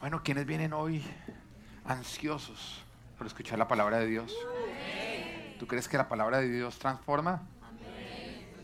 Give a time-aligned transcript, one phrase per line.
[0.00, 1.04] Bueno, ¿quiénes vienen hoy
[1.84, 2.82] ansiosos
[3.18, 4.34] por escuchar la palabra de Dios?
[5.58, 7.42] ¿Tú crees que la palabra de Dios transforma?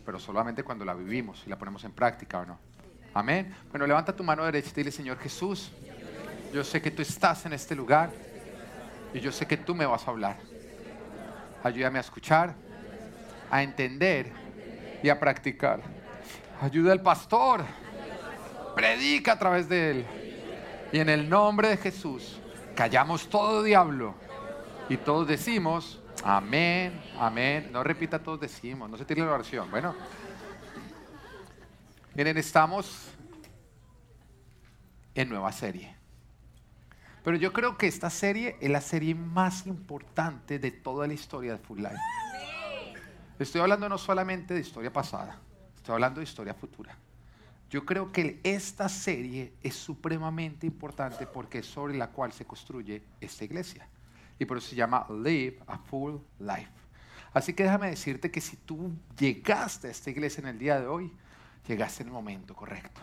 [0.06, 2.58] Pero solamente cuando la vivimos y la ponemos en práctica o no.
[3.12, 3.54] Amén.
[3.68, 5.72] Bueno, levanta tu mano derecha y dile, Señor Jesús,
[6.54, 8.10] yo sé que tú estás en este lugar
[9.12, 10.38] y yo sé que tú me vas a hablar.
[11.62, 12.54] Ayúdame a escuchar,
[13.50, 14.32] a entender
[15.02, 15.82] y a practicar.
[16.62, 17.62] Ayuda al pastor.
[18.74, 20.25] Predica a través de él.
[20.92, 22.38] Y en el nombre de Jesús,
[22.74, 24.14] callamos todo diablo.
[24.88, 27.70] Y todos decimos, amén, amén.
[27.72, 29.70] No repita, todos decimos, no se tire la oración.
[29.70, 29.94] Bueno,
[32.14, 33.08] miren, estamos
[35.14, 35.96] en nueva serie.
[37.24, 41.52] Pero yo creo que esta serie es la serie más importante de toda la historia
[41.52, 41.96] de Full Life.
[43.38, 45.40] Estoy hablando no solamente de historia pasada,
[45.76, 46.96] estoy hablando de historia futura.
[47.68, 53.02] Yo creo que esta serie es supremamente importante porque es sobre la cual se construye
[53.20, 53.88] esta iglesia.
[54.38, 56.70] Y por eso se llama Live a Full Life.
[57.32, 60.86] Así que déjame decirte que si tú llegaste a esta iglesia en el día de
[60.86, 61.12] hoy,
[61.66, 63.00] llegaste en el momento correcto.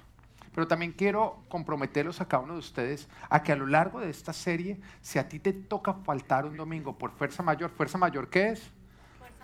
[0.54, 4.10] Pero también quiero comprometerlos a cada uno de ustedes a que a lo largo de
[4.10, 8.30] esta serie, si a ti te toca faltar un domingo por fuerza mayor, ¿fuerza mayor
[8.30, 8.72] qué es?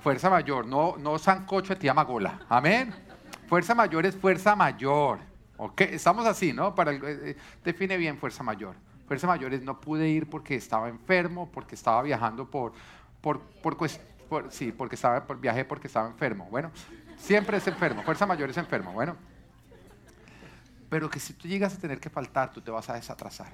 [0.01, 2.39] Fuerza, mayor, no, no sancocho de tía Magola.
[2.47, 3.08] Amén.
[3.49, 5.17] Fuerza mayor es fuerza mayor.
[5.57, 5.81] ¿Ok?
[5.81, 6.75] Estamos así, ¿no?
[6.75, 8.75] Para eh, eh, define bien fuerza mayor.
[9.07, 12.73] Fuerza mayor es no pude ir porque estaba enfermo, porque estaba viajando por,
[13.21, 16.47] por, por, sí, porque estaba, por, viajé porque estaba enfermo.
[16.51, 16.71] Bueno,
[17.17, 18.03] siempre es enfermo.
[18.03, 18.93] Fuerza mayor es enfermo.
[18.93, 19.15] Bueno,
[20.87, 23.51] pero que si tú llegas a tener que faltar, tú te vas a desatrasar.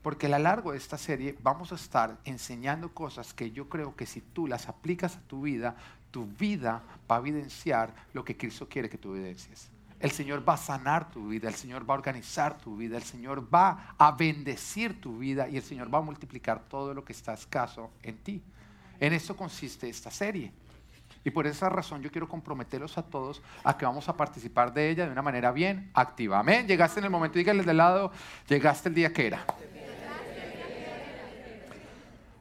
[0.00, 3.94] Porque a lo largo de esta serie vamos a estar enseñando cosas que yo creo
[3.94, 5.76] que si tú las aplicas a tu vida,
[6.10, 9.70] tu vida va a evidenciar lo que Cristo quiere que tú evidencies.
[9.98, 13.02] El Señor va a sanar tu vida, el Señor va a organizar tu vida, el
[13.02, 17.12] Señor va a bendecir tu vida y el Señor va a multiplicar todo lo que
[17.12, 18.42] está escaso en ti.
[18.98, 20.52] En eso consiste esta serie.
[21.22, 24.88] Y por esa razón yo quiero comprometerlos a todos a que vamos a participar de
[24.88, 26.38] ella de una manera bien activa.
[26.38, 26.66] Amén.
[26.66, 28.10] Llegaste en el momento, díganle de lado,
[28.48, 29.44] llegaste el día que era.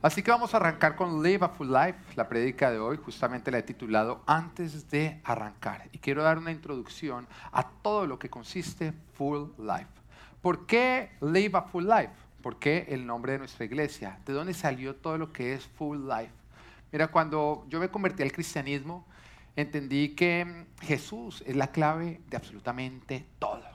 [0.02, 2.00] Así que vamos a arrancar con Live a Full Life.
[2.16, 5.90] La prédica de hoy justamente la he titulado Antes de arrancar.
[5.92, 9.90] Y quiero dar una introducción a todo lo que consiste Full Life.
[10.42, 12.14] ¿Por qué Live a Full Life?
[12.42, 14.18] ¿Por qué el nombre de nuestra iglesia?
[14.26, 16.32] ¿De dónde salió todo lo que es Full Life?
[16.94, 19.06] Mira, cuando yo me convertí al cristianismo,
[19.58, 23.66] entendí que Jesús es la clave de absolutamente todo.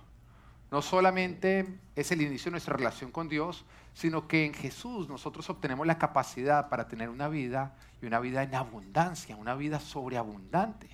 [0.71, 5.49] No solamente es el inicio de nuestra relación con Dios, sino que en Jesús nosotros
[5.49, 10.91] obtenemos la capacidad para tener una vida y una vida en abundancia, una vida sobreabundante.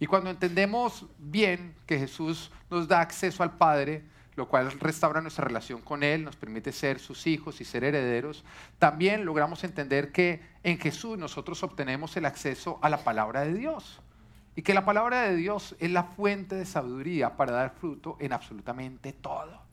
[0.00, 4.04] Y cuando entendemos bien que Jesús nos da acceso al Padre,
[4.36, 8.44] lo cual restaura nuestra relación con Él, nos permite ser sus hijos y ser herederos,
[8.78, 14.00] también logramos entender que en Jesús nosotros obtenemos el acceso a la palabra de Dios.
[14.54, 18.32] Y que la palabra de Dios es la fuente de sabiduría para dar fruto en
[18.32, 19.67] absolutamente todo.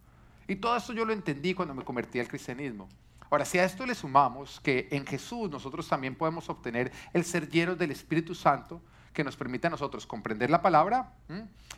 [0.47, 2.87] Y todo esto yo lo entendí cuando me convertí al cristianismo.
[3.29, 7.49] Ahora, si a esto le sumamos que en Jesús nosotros también podemos obtener el ser
[7.49, 8.81] llenos del Espíritu Santo,
[9.15, 11.13] que nos permite a nosotros comprender la palabra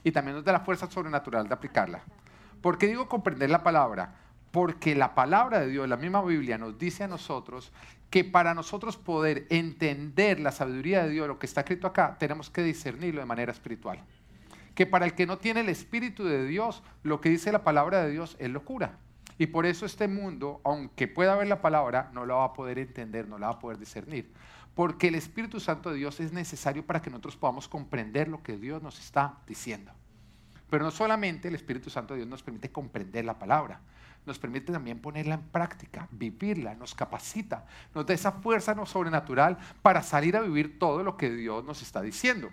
[0.03, 2.01] y también nos da la fuerza sobrenatural de aplicarla.
[2.61, 4.15] ¿Por qué digo comprender la palabra?
[4.51, 7.71] Porque la palabra de Dios, la misma Biblia, nos dice a nosotros
[8.09, 12.49] que para nosotros poder entender la sabiduría de Dios, lo que está escrito acá, tenemos
[12.49, 14.03] que discernirlo de manera espiritual.
[14.77, 18.03] Que para el que no tiene el Espíritu de Dios, lo que dice la palabra
[18.03, 18.99] de Dios es locura.
[19.39, 22.77] Y por eso este mundo, aunque pueda ver la palabra, no la va a poder
[22.77, 24.31] entender, no la va a poder discernir.
[24.75, 28.55] Porque el Espíritu Santo de Dios es necesario para que nosotros podamos comprender lo que
[28.55, 29.91] Dios nos está diciendo.
[30.69, 33.81] Pero no solamente el Espíritu Santo de Dios nos permite comprender la palabra,
[34.27, 37.65] nos permite también ponerla en práctica, vivirla, nos capacita,
[37.95, 41.81] nos da esa fuerza no sobrenatural para salir a vivir todo lo que Dios nos
[41.81, 42.49] está diciendo.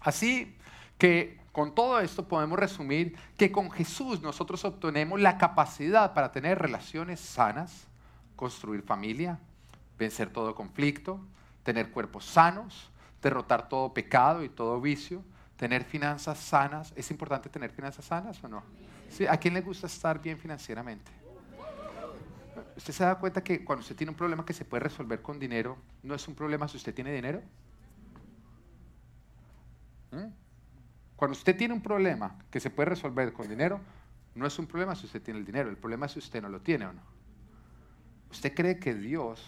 [0.00, 0.56] Así
[0.98, 6.58] que con todo esto podemos resumir que con Jesús nosotros obtenemos la capacidad para tener
[6.58, 7.86] relaciones sanas,
[8.36, 9.38] construir familia,
[9.98, 11.20] vencer todo conflicto,
[11.64, 15.24] tener cuerpos sanos, derrotar todo pecado y todo vicio,
[15.56, 16.92] tener finanzas sanas.
[16.96, 18.62] ¿Es importante tener finanzas sanas o no?
[19.10, 19.26] ¿Sí?
[19.26, 21.10] ¿A quién le gusta estar bien financieramente?
[22.76, 25.38] ¿Usted se da cuenta que cuando usted tiene un problema que se puede resolver con
[25.38, 27.42] dinero, no es un problema si usted tiene dinero?
[30.12, 30.49] ¿Mm?
[31.20, 33.78] Cuando usted tiene un problema que se puede resolver con dinero,
[34.34, 36.48] no es un problema si usted tiene el dinero, el problema es si usted no
[36.48, 37.02] lo tiene o no.
[38.30, 39.44] ¿Usted cree que Dios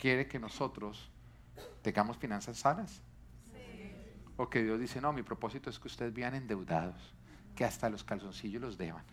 [0.00, 1.10] quiere que nosotros
[1.82, 3.02] tengamos finanzas sanas?
[4.38, 7.12] O que Dios dice, no, mi propósito es que ustedes vivan endeudados,
[7.54, 9.04] que hasta los calzoncillos los deban.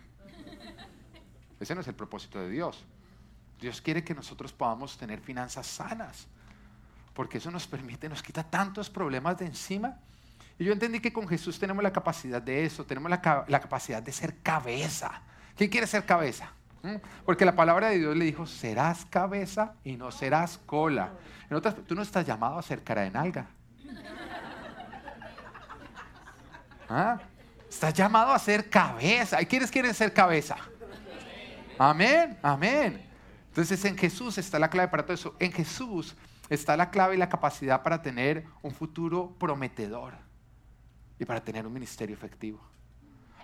[1.60, 2.86] Ese no es el propósito de Dios.
[3.60, 6.26] Dios quiere que nosotros podamos tener finanzas sanas,
[7.12, 10.00] porque eso nos permite, nos quita tantos problemas de encima.
[10.58, 14.12] Y yo entendí que con Jesús tenemos la capacidad de eso, tenemos la, capacidad de
[14.12, 15.20] ser cabeza.
[15.54, 16.50] ¿Quién quiere ser cabeza?
[16.82, 16.96] ¿Mm?
[17.26, 21.12] Porque la palabra de Dios le dijo, serás cabeza y no serás cola.
[21.50, 23.46] En otras, tú no estás llamado a ser cara de nalga.
[26.88, 27.18] ¿Ah?
[27.68, 29.42] Estás llamado a ser cabeza.
[29.42, 30.56] ¿Y quiénes quieren ser cabeza?
[31.78, 33.04] Amén, amén.
[33.48, 35.36] Entonces en Jesús está la clave para todo eso.
[35.38, 36.16] En Jesús
[36.48, 40.25] está la clave y la capacidad para tener un futuro prometedor
[41.18, 42.60] y para tener un ministerio efectivo.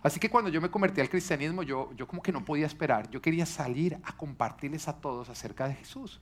[0.02, 3.08] Así que cuando yo me convertí al cristianismo, yo, yo como que no podía esperar.
[3.10, 6.20] Yo quería salir a compartirles a todos acerca de Jesús.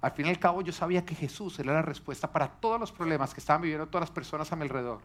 [0.00, 2.92] Al fin y al cabo yo sabía que Jesús era la respuesta para todos los
[2.92, 5.00] problemas que estaban viviendo todas las personas a mi alrededor.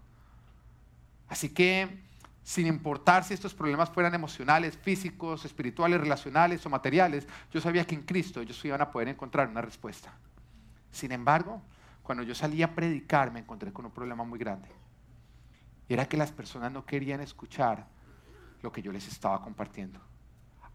[1.27, 2.03] Así que
[2.43, 7.95] sin importar si estos problemas fueran emocionales, físicos, espirituales, relacionales o materiales, yo sabía que
[7.95, 10.13] en Cristo ellos iban a poder encontrar una respuesta.
[10.91, 11.61] Sin embargo,
[12.03, 14.69] cuando yo salí a predicar me encontré con un problema muy grande.
[15.89, 17.87] Era que las personas no querían escuchar
[18.61, 19.99] lo que yo les estaba compartiendo.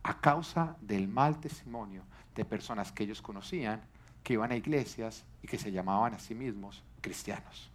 [0.03, 2.03] A causa del mal testimonio
[2.35, 3.81] de personas que ellos conocían,
[4.23, 7.71] que iban a iglesias y que se llamaban a sí mismos cristianos.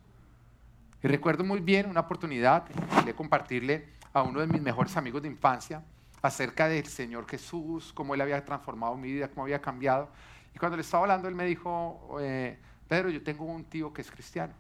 [1.04, 2.66] Y recuerdo muy bien una oportunidad
[3.06, 5.84] de compartirle a uno de mis mejores amigos de infancia
[6.22, 10.10] acerca del Señor Jesús, cómo Él había transformado mi vida, cómo había cambiado.
[10.54, 14.02] Y cuando le estaba hablando, Él me dijo, eh, Pedro, yo tengo un tío que
[14.02, 14.54] es cristiano.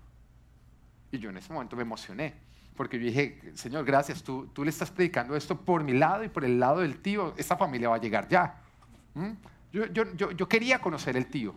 [1.12, 2.33] Y yo en ese momento me emocioné,
[2.75, 6.29] porque yo dije, Señor, gracias, tú, tú le estás predicando esto por mi lado y
[6.29, 8.62] por el lado del tío, esta familia va a llegar ya.
[9.13, 9.31] ¿Mm?
[9.71, 11.56] Yo, yo, yo, yo quería conocer el tío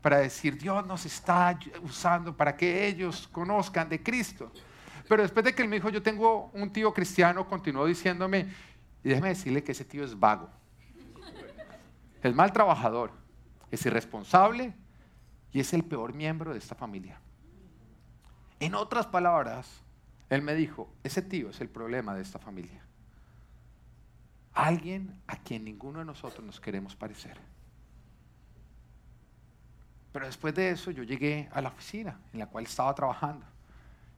[0.00, 4.52] para decir, Dios nos está usando para que ellos conozcan de Cristo.
[5.08, 8.48] Pero después de que él me dijo, yo tengo un tío cristiano, continuó diciéndome,
[9.02, 10.48] y déjeme decirle que ese tío es vago,
[12.22, 13.12] es mal trabajador,
[13.70, 14.74] es irresponsable
[15.52, 17.20] y es el peor miembro de esta familia.
[18.58, 19.82] En otras palabras,
[20.28, 22.82] él me dijo, ese tío es el problema de esta familia.
[24.52, 27.38] Alguien a quien ninguno de nosotros nos queremos parecer.
[30.12, 33.44] Pero después de eso yo llegué a la oficina en la cual estaba trabajando.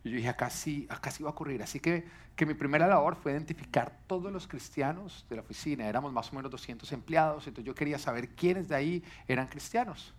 [0.05, 1.63] Yo dije, acá sí, acá sí va a ocurrir.
[1.63, 2.07] Así que,
[2.37, 5.89] que mi primera labor fue identificar todos los cristianos de la oficina.
[5.89, 10.15] Éramos más o menos 200 empleados, entonces yo quería saber quiénes de ahí eran cristianos.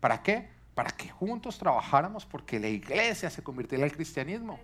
[0.00, 0.50] ¿Para qué?
[0.74, 4.60] Para que juntos trabajáramos porque la iglesia se convirtiera al cristianismo.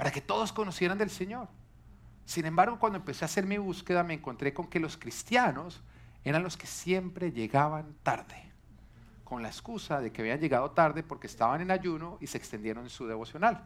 [0.00, 1.46] Para que todos conocieran del Señor.
[2.24, 5.82] Sin embargo, cuando empecé a hacer mi búsqueda, me encontré con que los cristianos
[6.24, 8.50] eran los que siempre llegaban tarde
[9.24, 12.84] con la excusa de que habían llegado tarde porque estaban en ayuno y se extendieron
[12.84, 13.62] en su devocional.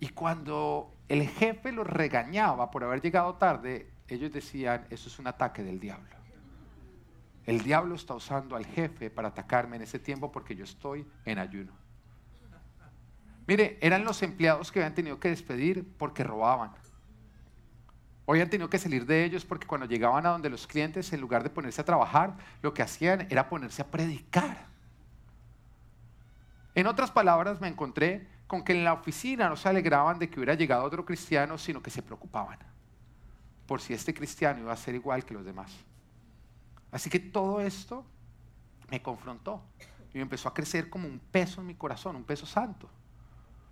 [0.00, 5.26] Y cuando el jefe los regañaba por haber llegado tarde, ellos decían, eso es un
[5.26, 6.16] ataque del diablo.
[7.44, 11.38] El diablo está usando al jefe para atacarme en ese tiempo porque yo estoy en
[11.38, 11.85] ayuno.
[13.46, 16.72] Mire, eran los empleados que habían tenido que despedir porque robaban.
[18.24, 21.20] Hoy han tenido que salir de ellos porque cuando llegaban a donde los clientes, en
[21.20, 24.66] lugar de ponerse a trabajar, lo que hacían era ponerse a predicar.
[26.74, 30.40] En otras palabras, me encontré con que en la oficina no se alegraban de que
[30.40, 32.58] hubiera llegado otro cristiano, sino que se preocupaban
[33.66, 35.72] por si este cristiano iba a ser igual que los demás.
[36.90, 38.04] Así que todo esto
[38.90, 39.62] me confrontó
[40.12, 42.88] y me empezó a crecer como un peso en mi corazón, un peso santo.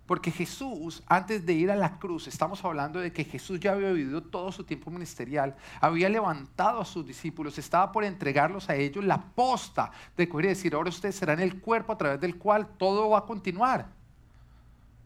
[0.05, 3.91] Porque Jesús, antes de ir a la cruz, estamos hablando de que Jesús ya había
[3.91, 9.03] vivido todo su tiempo ministerial, había levantado a sus discípulos, estaba por entregarlos a ellos
[9.03, 12.67] la posta de coger y decir, ahora ustedes serán el cuerpo a través del cual
[12.77, 13.87] todo va a continuar.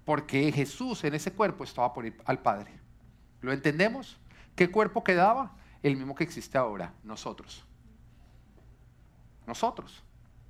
[0.04, 2.78] Porque Jesús en ese cuerpo estaba por ir al Padre.
[3.42, 4.18] ¿Lo entendemos?
[4.56, 5.56] ¿Qué cuerpo quedaba?
[5.82, 7.64] El mismo que existe ahora, nosotros.
[9.48, 10.04] Nosotros.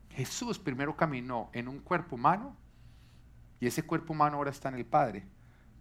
[0.09, 2.55] Jesús primero caminó en un cuerpo humano
[3.59, 5.25] y ese cuerpo humano ahora está en el Padre,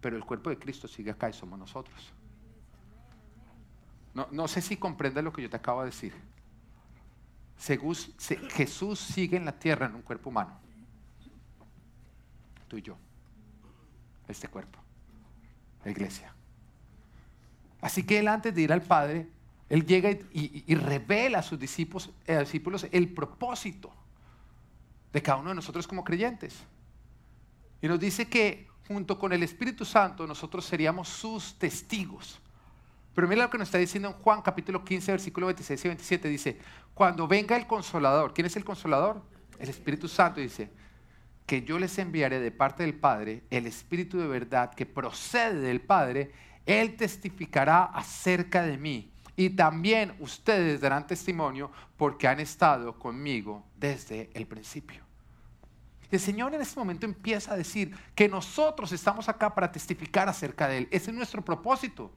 [0.01, 2.13] pero el cuerpo de Cristo sigue acá y somos nosotros.
[4.13, 6.13] No, sé si comprendes lo que yo te acabo de decir.
[7.57, 10.59] Jesús sigue en la tierra en un cuerpo humano.
[12.67, 12.97] Tú y yo.
[14.27, 14.79] Este cuerpo.
[15.85, 16.33] La iglesia.
[17.81, 19.29] Así que él antes de ir al Padre,
[19.69, 23.93] él llega y, revela a sus discípulos, eh, discípulos el propósito
[25.13, 26.61] de cada uno de nosotros como creyentes.
[27.81, 32.39] Y nos dice que junto con el Espíritu Santo nosotros seríamos sus testigos.
[33.13, 36.29] Pero mira lo que nos está diciendo en Juan capítulo 15, versículo 26 y 27.
[36.29, 36.59] Dice,
[36.93, 39.21] cuando venga el consolador, ¿quién es el consolador?
[39.59, 40.71] El Espíritu Santo dice,
[41.49, 45.81] que yo les enviaré de parte del Padre el Espíritu de verdad que procede del
[45.81, 46.31] Padre,
[46.67, 54.29] Él testificará acerca de mí y también ustedes darán testimonio porque han estado conmigo desde
[54.35, 55.08] el principio.
[56.11, 60.67] El Señor en este momento empieza a decir que nosotros estamos acá para testificar acerca
[60.67, 60.87] de Él.
[60.91, 62.11] Ese es nuestro propósito.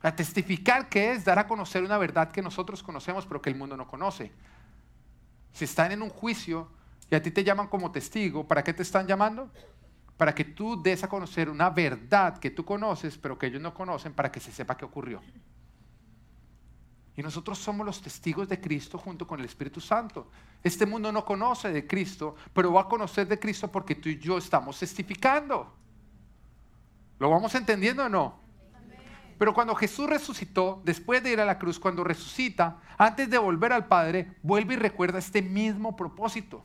[0.00, 3.56] A testificar que es dar a conocer una verdad que nosotros conocemos pero que el
[3.56, 4.30] mundo no conoce.
[5.52, 6.70] Si están en un juicio
[7.10, 9.50] y a ti te llaman como testigo, ¿para qué te están llamando?
[10.16, 13.74] Para que tú des a conocer una verdad que tú conoces pero que ellos no
[13.74, 15.20] conocen para que se sepa qué ocurrió.
[17.18, 20.28] Y nosotros somos los testigos de Cristo junto con el Espíritu Santo.
[20.62, 24.20] Este mundo no conoce de Cristo, pero va a conocer de Cristo porque tú y
[24.20, 25.74] yo estamos testificando.
[27.18, 28.38] ¿Lo vamos entendiendo o no?
[29.36, 33.72] Pero cuando Jesús resucitó, después de ir a la cruz, cuando resucita, antes de volver
[33.72, 36.64] al Padre, vuelve y recuerda este mismo propósito.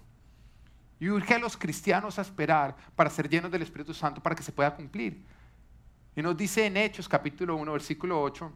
[1.00, 4.43] Y urge a los cristianos a esperar para ser llenos del Espíritu Santo para que
[4.43, 5.25] se pueda cumplir.
[6.15, 8.53] Y nos dice en Hechos capítulo 1, versículo 8,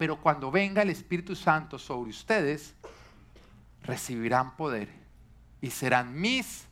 [0.00, 2.74] pero cuando venga el Espíritu Santo sobre ustedes,
[3.82, 4.88] recibirán poder
[5.60, 6.64] y serán mis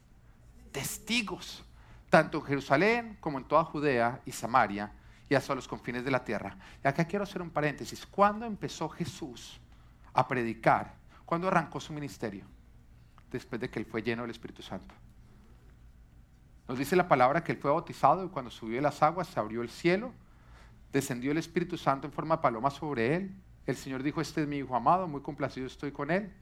[0.73, 1.63] testigos,
[2.09, 4.95] tanto en Jerusalén como en toda Judea y Samaria
[5.29, 6.57] y hasta los confines de la tierra.
[6.83, 8.07] Y acá quiero hacer un paréntesis.
[8.07, 9.61] ¿Cuándo empezó Jesús
[10.15, 10.95] a predicar?
[11.27, 12.47] ¿Cuándo arrancó su ministerio?
[13.31, 14.95] Después de que él fue lleno del Espíritu Santo.
[16.67, 19.39] Nos dice la palabra que él fue bautizado y cuando subió de las aguas se
[19.39, 20.15] abrió el cielo
[20.93, 23.35] descendió el Espíritu Santo en forma de paloma sobre él.
[23.67, 26.33] El Señor dijo, este es mi Hijo amado, muy complacido estoy con él.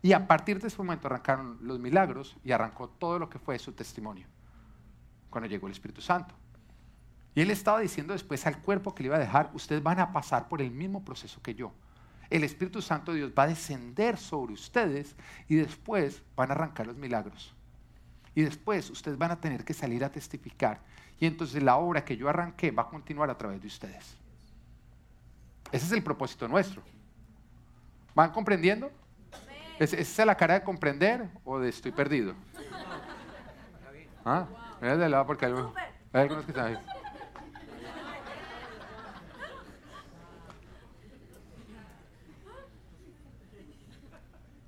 [0.00, 3.58] Y a partir de ese momento arrancaron los milagros y arrancó todo lo que fue
[3.58, 4.26] su testimonio,
[5.30, 6.34] cuando llegó el Espíritu Santo.
[7.34, 10.12] Y él estaba diciendo después al cuerpo que le iba a dejar, ustedes van a
[10.12, 11.72] pasar por el mismo proceso que yo.
[12.30, 15.14] El Espíritu Santo de Dios va a descender sobre ustedes
[15.48, 17.54] y después van a arrancar los milagros.
[18.34, 20.80] Y después ustedes van a tener que salir a testificar
[21.22, 24.16] y entonces la obra que yo arranqué va a continuar a través de ustedes.
[25.70, 26.82] Ese es el propósito nuestro.
[28.12, 28.90] ¿Van comprendiendo?
[29.78, 32.34] ¿Es, ¿Esa es la cara de comprender o de estoy perdido?
[34.24, 34.48] ¿Ah?
[34.80, 35.52] Mira de lado porque hay,
[36.12, 36.78] algunos que están ahí.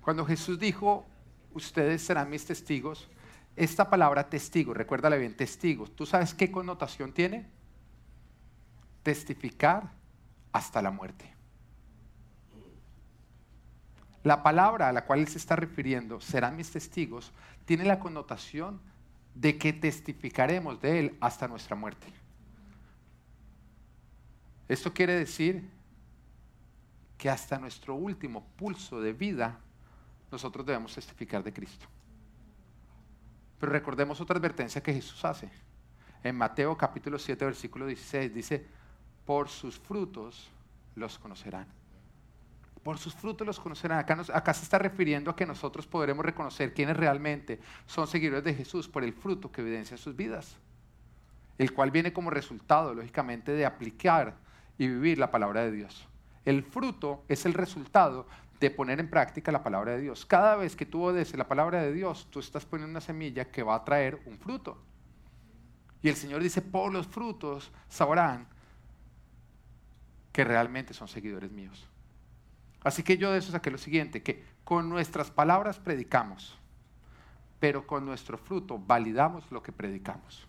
[0.02, 1.04] Cuando Jesús dijo,
[1.52, 3.10] ustedes serán mis testigos,
[3.56, 7.46] esta palabra testigo, recuérdale bien, testigo, ¿tú sabes qué connotación tiene?
[9.02, 9.92] Testificar
[10.52, 11.32] hasta la muerte.
[14.24, 17.32] La palabra a la cual él se está refiriendo, serán mis testigos,
[17.66, 18.80] tiene la connotación
[19.34, 22.06] de que testificaremos de él hasta nuestra muerte.
[24.66, 25.68] Esto quiere decir
[27.18, 29.60] que hasta nuestro último pulso de vida
[30.32, 31.86] nosotros debemos testificar de Cristo.
[33.58, 35.50] Pero recordemos otra advertencia que Jesús hace.
[36.22, 38.66] En Mateo capítulo 7, versículo 16 dice,
[39.24, 40.50] por sus frutos
[40.94, 41.66] los conocerán.
[42.82, 43.98] Por sus frutos los conocerán.
[43.98, 48.54] Acá, acá se está refiriendo a que nosotros podremos reconocer quiénes realmente son seguidores de
[48.54, 50.56] Jesús por el fruto que evidencia sus vidas.
[51.56, 54.36] El cual viene como resultado, lógicamente, de aplicar
[54.76, 56.06] y vivir la palabra de Dios.
[56.44, 58.26] El fruto es el resultado
[58.60, 60.24] de poner en práctica la palabra de Dios.
[60.24, 63.62] Cada vez que tú obedeces la palabra de Dios, tú estás poniendo una semilla que
[63.62, 64.78] va a traer un fruto.
[66.02, 68.46] Y el Señor dice, por los frutos sabrán
[70.32, 71.86] que realmente son seguidores míos.
[72.82, 76.58] Así que yo de eso saqué lo siguiente, que con nuestras palabras predicamos,
[77.58, 80.46] pero con nuestro fruto validamos lo que predicamos.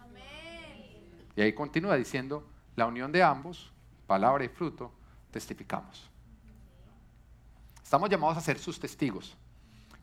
[1.35, 3.71] Y ahí continúa diciendo, la unión de ambos,
[4.07, 4.91] palabra y fruto,
[5.31, 6.09] testificamos.
[7.85, 9.37] Estamos llamados a ser sus testigos.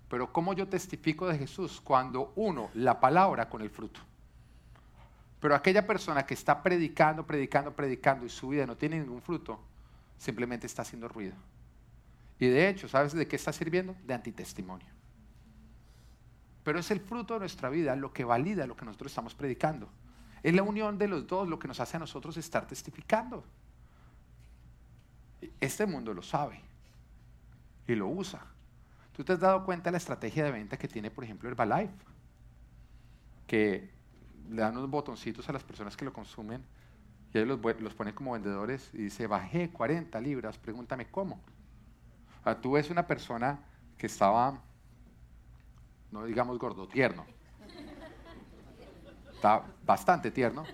[0.08, 1.80] Pero ¿cómo yo testifico de Jesús?
[1.80, 3.98] Cuando uno, la palabra con el fruto.
[5.40, 9.58] Pero aquella persona que está predicando, predicando, predicando y su vida no tiene ningún fruto,
[10.16, 11.34] simplemente está haciendo ruido.
[12.38, 13.96] Y de hecho, ¿sabes de qué está sirviendo?
[14.06, 14.86] De antitestimonio.
[16.62, 19.88] Pero es el fruto de nuestra vida lo que valida lo que nosotros estamos predicando.
[20.44, 23.42] Es la unión de los dos lo que nos hace a nosotros estar testificando.
[25.58, 26.71] Este mundo lo sabe
[27.92, 28.40] y lo usa.
[29.12, 31.92] ¿Tú te has dado cuenta de la estrategia de venta que tiene, por ejemplo, Herbalife?
[33.46, 33.90] Que
[34.48, 36.64] le dan unos botoncitos a las personas que lo consumen
[37.32, 41.40] y ellos los, ponen como vendedores y dice, bajé 40 libras, pregúntame cómo.
[42.44, 43.58] O tú ves una persona
[43.96, 44.60] que estaba,
[46.10, 47.24] no digamos gordo, tierno.
[49.32, 50.64] Está bastante tierno.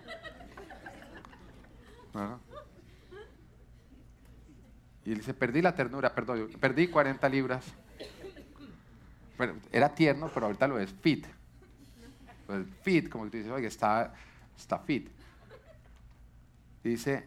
[5.09, 7.65] Y él dice, perdí la ternura, perdón, perdí 40 libras.
[9.73, 11.27] era tierno, pero ahorita lo es fit.
[12.83, 14.13] fit, como tú dices, oye, está,
[14.55, 15.09] está fit.
[16.85, 17.27] Dice,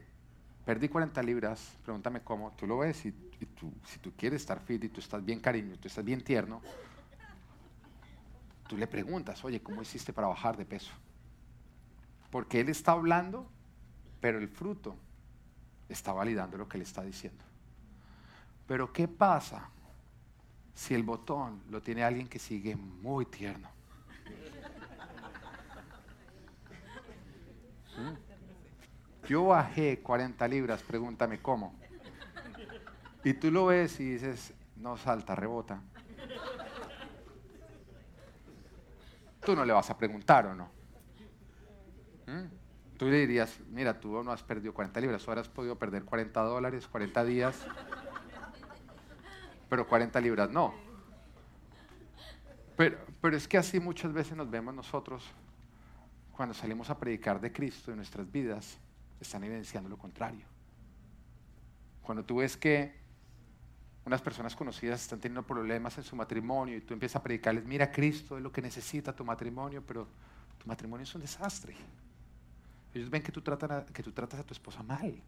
[0.63, 4.99] perdí 40 libras, pregúntame cómo, tú lo ves si tú quieres estar fit y tú
[4.99, 6.61] estás bien cariño, tú estás bien tierno,
[8.67, 10.91] tú le preguntas, oye, ¿cómo hiciste para bajar de peso?
[12.29, 13.49] Porque él está hablando,
[14.19, 14.95] pero el fruto
[15.89, 17.43] está validando lo que él está diciendo.
[18.71, 19.69] Pero ¿qué pasa
[20.73, 23.69] si el botón lo tiene alguien que sigue muy tierno?
[27.97, 29.27] ¿Mm?
[29.27, 31.77] Yo bajé 40 libras, pregúntame cómo.
[33.25, 35.81] Y tú lo ves y dices, no salta, rebota.
[39.41, 40.69] Tú no le vas a preguntar o no.
[42.25, 42.45] ¿Mm?
[42.97, 46.39] Tú le dirías, mira, tú no has perdido 40 libras, ahora has podido perder 40
[46.39, 47.67] dólares, 40 días,
[49.71, 50.73] pero 40 libras no.
[52.75, 52.97] Pero,
[53.37, 55.23] es que así muchas veces nos vemos nosotros
[56.35, 58.77] cuando salimos a predicar de Cristo en nuestras vidas,
[59.21, 60.45] están evidenciando lo contrario.
[62.01, 62.99] Cuando tú ves que
[64.05, 67.93] unas personas conocidas están teniendo problemas en su matrimonio y tú empiezas a predicarles, mira,
[67.93, 70.05] Cristo es lo que necesita tu matrimonio, pero
[70.57, 71.77] tu matrimonio es un desastre.
[72.93, 75.23] Ellos ven que tú tratas a tu esposa mal.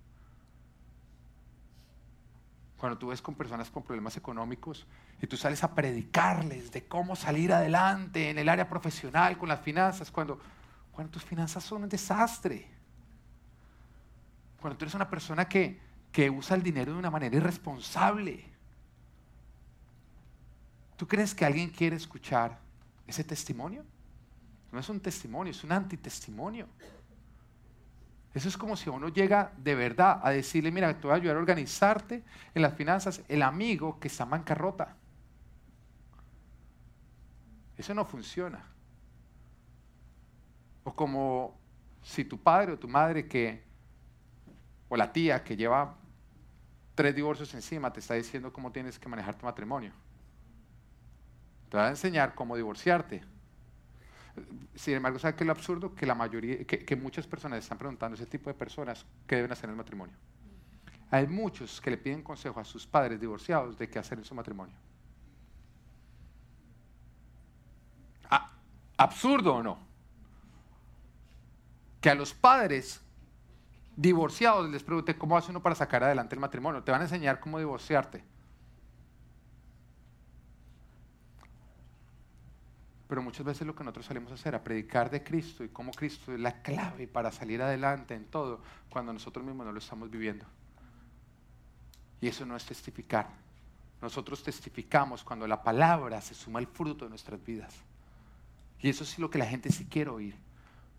[2.83, 4.85] Cuando tú ves con personas con problemas económicos
[5.21, 9.61] y tú sales a predicarles de cómo salir adelante en el área profesional, con las
[9.61, 10.37] finanzas, cuando,
[10.91, 12.67] cuando tus finanzas son un desastre.
[14.59, 15.79] Cuando tú eres una persona que,
[16.11, 18.43] que usa el dinero de una manera irresponsable.
[20.97, 22.59] ¿Tú crees que alguien quiere escuchar
[23.07, 23.85] ese testimonio?
[24.73, 26.67] No es un testimonio, es un antitestimonio.
[28.33, 31.35] Eso es como si uno llega de verdad a decirle, mira, te voy a ayudar
[31.35, 32.23] a organizarte
[32.55, 34.95] en las finanzas, el amigo que está en bancarrota.
[37.77, 38.65] Eso no funciona.
[40.83, 41.59] O como
[42.01, 43.63] si tu padre o tu madre que,
[44.89, 45.95] o la tía que lleva
[46.95, 49.93] tres divorcios encima te está diciendo cómo tienes que manejar tu matrimonio.
[51.69, 53.23] Te va a enseñar cómo divorciarte.
[54.75, 55.93] Sin embargo, ¿sabe qué es lo absurdo?
[55.93, 59.65] Que, la mayoría, que, muchas personas están preguntando, ese tipo de personas, ¿qué deben hacer
[59.65, 60.15] en el matrimonio?
[61.11, 64.33] Hay muchos que le piden consejo a sus padres divorciados de qué hacer en su
[64.33, 64.75] matrimonio.
[68.29, 68.51] Ah,
[68.97, 69.77] ¿Absurdo o no?
[72.01, 72.99] Que a los padres
[73.95, 76.83] divorciados les pregunte cómo hace uno para sacar adelante el matrimonio.
[76.83, 78.32] Te van a enseñar cómo divorciarte.
[83.07, 85.91] Pero muchas veces lo que nosotros salimos a hacer, a predicar de Cristo y cómo
[85.91, 90.09] Cristo es la clave para salir adelante en todo, cuando nosotros mismos no lo estamos
[90.09, 90.45] viviendo.
[92.21, 93.27] Y eso no es testificar.
[94.01, 97.73] Nosotros testificamos cuando la palabra se suma al fruto de nuestras vidas.
[98.79, 100.35] Y eso es lo que la gente sí quiere oír.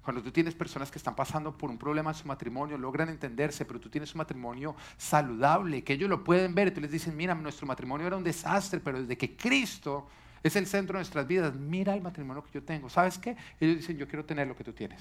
[0.03, 3.65] Cuando tú tienes personas que están pasando por un problema en su matrimonio, logran entenderse,
[3.65, 7.15] pero tú tienes un matrimonio saludable, que ellos lo pueden ver y tú les dices,
[7.15, 10.09] mira, nuestro matrimonio era un desastre, pero desde que Cristo
[10.45, 11.55] es el centro de nuestras vidas.
[11.55, 12.91] Mira el matrimonio que yo tengo.
[12.91, 13.35] ¿Sabes qué?
[13.59, 15.01] Ellos dicen, yo quiero tener lo que tú tienes.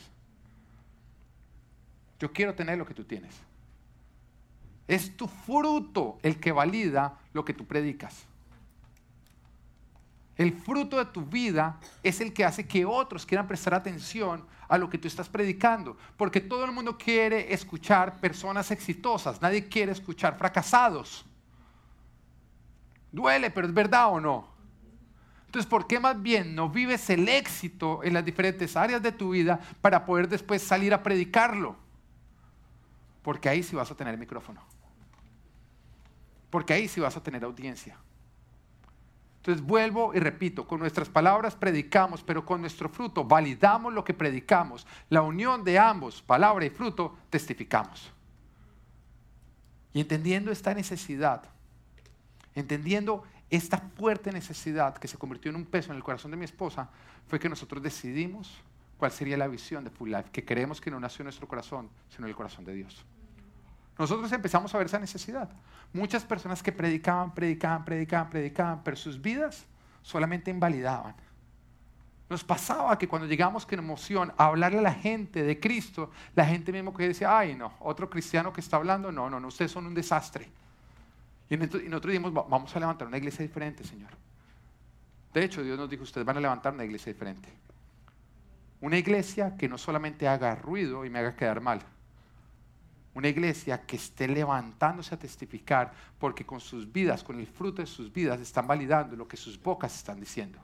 [2.18, 3.36] Yo quiero tener lo que tú tienes.
[4.88, 8.26] Es tu fruto el que valida lo que tú predicas.
[10.38, 14.78] El fruto de tu vida es el que hace que otros quieran prestar atención a
[14.78, 15.98] lo que tú estás predicando.
[16.16, 19.42] Porque todo el mundo quiere escuchar personas exitosas.
[19.42, 21.26] Nadie quiere escuchar fracasados.
[23.12, 24.53] Duele, pero es verdad o no.
[25.54, 29.30] Entonces, ¿por qué más bien no vives el éxito en las diferentes áreas de tu
[29.30, 31.76] vida para poder después salir a predicarlo?
[33.22, 34.64] Porque ahí sí vas a tener micrófono.
[36.50, 38.00] Porque ahí sí vas a tener audiencia.
[39.38, 44.16] Entonces vuelvo y repito, con nuestras palabras predicamos, pero con nuestro fruto validamos lo que
[44.16, 44.88] predicamos.
[45.12, 48.12] La unión de ambos, palabra y fruto, testificamos.
[49.94, 51.44] Y entendiendo esta necesidad,
[52.56, 53.24] entendiendo
[53.56, 56.90] esta fuerte necesidad que se convirtió en un peso en el corazón de mi esposa
[57.28, 58.62] fue que nosotros decidimos
[58.98, 61.90] cuál sería la visión de Full Life, que creemos que no nació en nuestro corazón,
[62.10, 63.06] sino en el corazón de Dios.
[63.98, 65.50] Nosotros empezamos a ver esa necesidad.
[65.92, 69.66] Muchas personas que predicaban, predicaban, predicaban, predicaban, pero sus vidas
[70.02, 71.16] solamente invalidaban.
[72.30, 76.46] Nos pasaba que cuando llegamos con emoción a hablarle a la gente de Cristo, la
[76.46, 79.72] gente mismo que decía, ay no, otro cristiano que está hablando, no, no, no, ustedes
[79.72, 80.50] son un desastre.
[81.50, 84.10] Y nosotros dijimos, vamos a levantar una iglesia diferente, Señor.
[85.34, 87.50] De hecho, Dios nos dijo, ustedes van a levantar una iglesia diferente.
[88.82, 91.80] Una iglesia que no solamente haga ruido y me haga quedar mal.
[93.16, 97.86] Una iglesia que esté levantándose a testificar porque con sus vidas, con el fruto de
[97.88, 100.60] sus vidas, están validando lo que sus bocas están diciendo.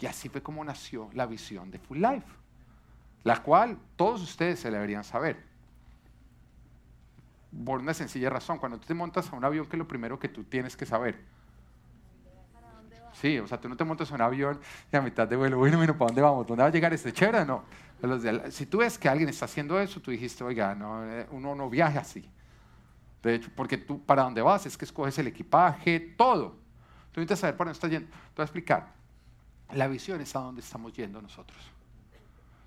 [0.00, 2.26] Y así fue como nació la visión de Full Life,
[3.24, 5.49] la cual todos ustedes se deberían saber.
[7.64, 10.18] Por una sencilla razón, cuando tú te montas a un avión, ¿qué es lo primero
[10.18, 11.20] que tú tienes que saber?
[13.12, 14.60] Sí, o sea, tú no te montas a un avión
[14.92, 16.46] y a mitad de vuelo, bueno, bueno, ¿para dónde vamos?
[16.46, 17.44] ¿Dónde va a llegar este chévere?
[17.44, 17.64] No.
[18.50, 21.68] Si tú ves que alguien está haciendo eso, tú dijiste, oiga, no, eh, uno no
[21.68, 22.26] viaja así.
[23.22, 24.64] De hecho, porque tú, ¿para dónde vas?
[24.64, 26.56] Es que escoges el equipaje, todo.
[27.12, 28.08] Tú necesitas saber para dónde estás yendo.
[28.08, 28.92] Te voy a explicar.
[29.72, 31.58] La visión es a dónde estamos yendo nosotros.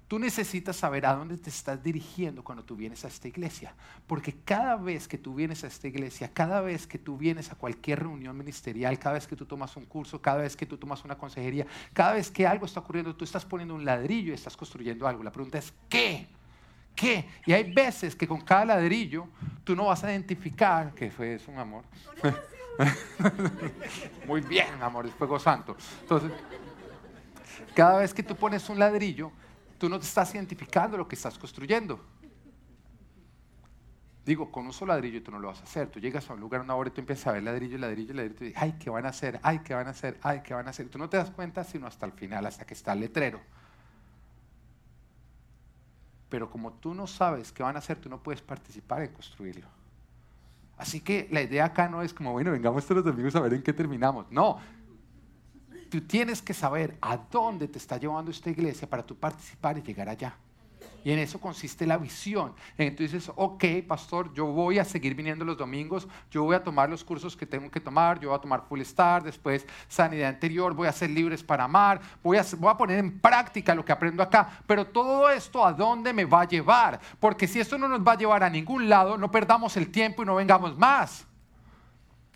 [0.08, 3.74] Tú necesitas saber a dónde te estás dirigiendo cuando tú vienes a esta iglesia.
[4.06, 7.56] Porque cada vez que tú vienes a esta iglesia, cada vez que tú vienes a
[7.56, 11.04] cualquier reunión ministerial, cada vez que tú tomas un curso, cada vez que tú tomas
[11.04, 14.58] una consejería, cada vez que algo está ocurriendo, tú estás poniendo un ladrillo y estás
[14.58, 15.24] construyendo algo.
[15.24, 16.28] La pregunta es, ¿qué?
[16.96, 17.28] ¿Qué?
[17.46, 19.28] Y hay veces que con cada ladrillo
[19.64, 21.84] tú no vas a identificar que fue eso un amor.
[24.28, 25.76] Muy bien, amor, es fuego santo.
[26.02, 26.32] Entonces,
[27.74, 29.32] cada vez que tú pones un ladrillo,
[29.84, 32.00] tú no te estás identificando lo que estás construyendo.
[34.26, 35.90] Digo, con un solo ladrillo tú no lo vas a hacer.
[35.90, 38.46] Tú llegas a un lugar una hora y tú empiezas a ver ladrillo, ladrillo, ladrillo,
[38.46, 39.42] y dices, ay, ¿qué van a hacer?
[39.44, 40.18] Ay, ¿qué van a hacer?
[40.24, 40.88] Ay, ¿qué van a hacer?
[40.88, 43.42] Tú no te das cuenta sino hasta el final, hasta que está el letrero.
[46.30, 49.68] Pero como tú no sabes qué van a hacer, tú no puedes participar en construirlo.
[50.78, 53.54] Así que la idea acá no es como, bueno, vengamos todos los amigos a ver
[53.54, 54.32] en qué terminamos.
[54.32, 54.60] No,
[55.94, 59.84] tú tienes que saber a dónde te está llevando esta iglesia para tú participar y
[59.84, 60.36] llegar allá.
[61.04, 62.56] Y en eso consiste la visión.
[62.80, 67.04] Entonces, ok, pastor, yo voy a seguir viniendo los domingos, yo voy a tomar los
[67.04, 70.88] cursos que tengo que tomar, yo voy a tomar Full Star, después Sanidad Interior, voy
[70.88, 74.24] a ser libres para amar, voy a, voy a poner en práctica lo que aprendo
[74.24, 74.62] acá.
[74.66, 77.00] Pero todo esto, ¿a dónde me va a llevar?
[77.20, 80.24] Porque si esto no nos va a llevar a ningún lado, no perdamos el tiempo
[80.24, 81.28] y no vengamos más.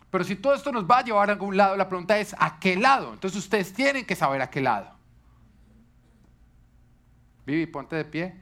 [0.10, 2.60] Pero si todo esto nos va a llevar a algún lado, la pregunta es, ¿a
[2.60, 3.14] qué lado?
[3.14, 4.96] Entonces ustedes tienen que saber a qué lado.
[7.46, 8.36] Vivi, ponte de pie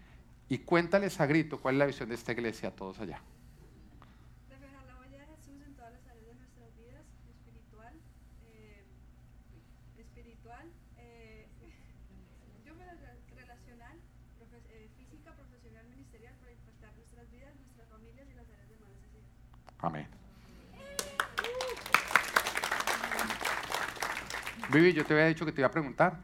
[0.50, 3.20] y cuéntales a grito cuál es la visión de esta iglesia a todos allá.
[4.50, 7.94] Reflejar la huella de Jesús en todas las áreas de nuestras vidas, espiritual,
[8.54, 8.84] eh,
[9.98, 10.66] espiritual,
[10.98, 11.48] eh,
[12.66, 12.86] yo me
[13.36, 13.98] relacional,
[14.40, 18.76] profe- eh, física, profesional, ministerial, para impactar nuestras vidas, nuestras familias y las áreas de
[18.78, 19.26] más necesidad.
[19.80, 20.08] Amén.
[24.76, 26.20] Vivi, yo te había dicho que te iba a preguntar.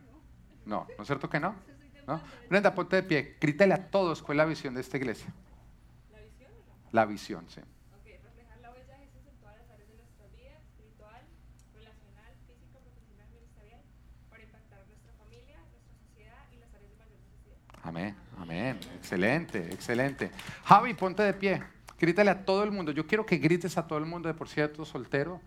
[0.66, 1.56] No, ¿no es cierto que no?
[2.06, 2.22] ¿No?
[2.50, 3.38] Brenda, ponte de pie.
[3.40, 5.32] Grítale a todos cuál es la visión de esta iglesia.
[6.12, 6.52] ¿La visión?
[6.92, 7.62] La visión, sí.
[7.62, 11.22] Ok, reflejar la huella de Jesús en todas las áreas de nuestra vida, espiritual,
[11.74, 13.80] relacional, física, profesional, ministerial,
[14.30, 17.56] para impactar nuestra familia, nuestra sociedad y las áreas de mayor necesidad.
[17.84, 18.80] Amén, amén.
[18.98, 20.30] Excelente, excelente.
[20.66, 21.64] Javi, ponte de pie.
[21.98, 22.92] Grítale a todo el mundo.
[22.92, 25.40] Yo quiero que grites a todo el mundo, de por cierto, soltero.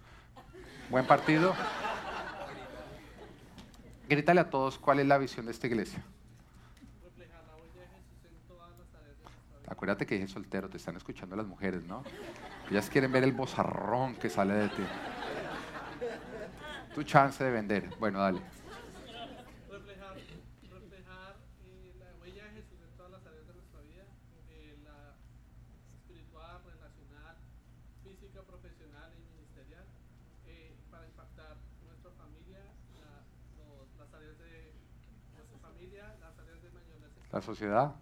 [0.88, 1.54] Buen partido.
[4.08, 6.02] Grítale a todos cuál es la visión de esta iglesia.
[9.66, 12.04] Acuérdate que dije soltero, te están escuchando las mujeres, ¿no?
[12.70, 14.82] Ellas quieren ver el bozarrón que sale de ti.
[16.94, 17.88] Tu chance de vender.
[17.98, 18.40] Bueno, dale.
[19.70, 20.14] reflejar,
[20.70, 24.04] reflejar eh, la huella de Jesús en todas las áreas de nuestra vida,
[24.52, 25.16] eh, la
[25.98, 27.36] espiritual, relacional,
[28.04, 29.84] física, profesional y ministerial,
[30.46, 31.56] eh, para impactar
[31.88, 32.60] nuestra familia,
[33.00, 33.24] la-
[33.58, 34.72] los- las áreas de
[35.34, 37.02] nuestra familia, las áreas de mayor necesidad, La sociedad.
[37.02, 37.94] la sociedad y las áreas de mayor necesidad.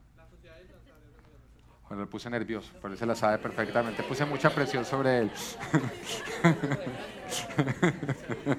[1.88, 4.02] Bueno, le puse nervioso, pero él se la sabe perfectamente.
[4.02, 5.30] Puse mucha presión sobre él.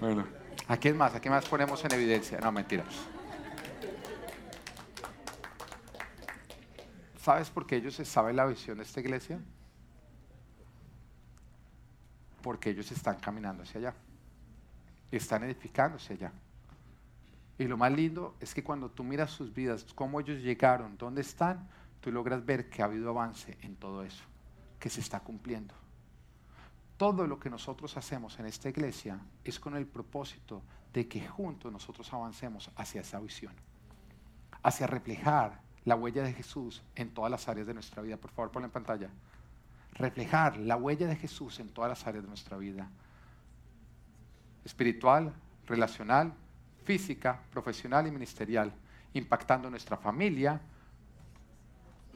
[0.00, 0.26] bueno,
[0.68, 1.14] ¿a quién más?
[1.14, 2.38] ¿A quién más ponemos en evidencia?
[2.38, 2.84] No, mentira.
[7.20, 9.40] ¿Sabes por qué ellos saben la visión de esta iglesia?
[12.40, 13.94] Porque ellos están caminando hacia allá.
[15.10, 16.32] Están edificándose allá.
[17.62, 21.20] Y lo más lindo es que cuando tú miras sus vidas, cómo ellos llegaron, dónde
[21.20, 21.68] están,
[22.00, 24.24] tú logras ver que ha habido avance en todo eso,
[24.80, 25.72] que se está cumpliendo.
[26.96, 31.70] Todo lo que nosotros hacemos en esta iglesia es con el propósito de que juntos
[31.70, 33.54] nosotros avancemos hacia esa visión,
[34.64, 38.16] hacia reflejar la huella de Jesús en todas las áreas de nuestra vida.
[38.16, 39.08] Por favor, ponla en pantalla.
[39.92, 42.90] Reflejar la huella de Jesús en todas las áreas de nuestra vida.
[44.64, 45.32] Espiritual,
[45.66, 46.34] relacional,
[46.84, 48.72] física, profesional y ministerial,
[49.14, 50.60] impactando nuestra familia,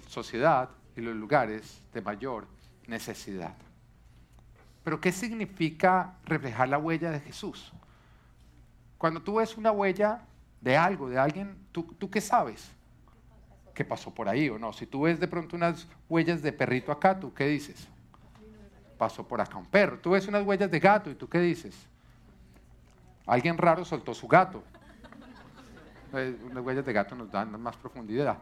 [0.08, 2.46] sociedad y los lugares de mayor
[2.86, 3.54] necesidad.
[4.84, 7.72] Pero ¿qué significa reflejar la huella de Jesús?
[8.98, 10.22] Cuando tú ves una huella
[10.60, 12.70] de algo, de alguien, ¿tú, qué sabes?
[13.74, 14.72] ¿Qué pasó por ahí o no?
[14.72, 17.88] Si tú ves de pronto unas huellas de perrito acá, ¿tú qué dices?
[18.96, 19.98] Pasó por acá un perro.
[19.98, 21.88] Tú ves unas huellas de gato y ¿tú qué dices?
[23.26, 24.62] Alguien raro soltó su gato.
[26.12, 28.38] Eh, Unas huellas de gato nos dan más profundidad.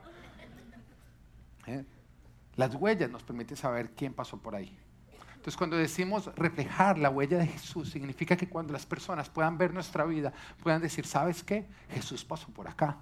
[1.66, 1.84] ¿Eh?
[2.56, 4.78] Las huellas nos permiten saber quién pasó por ahí.
[5.44, 9.74] Entonces, cuando decimos reflejar la huella de Jesús, significa que cuando las personas puedan ver
[9.74, 11.66] nuestra vida, puedan decir, ¿sabes qué?
[11.90, 12.96] Jesús pasó por acá.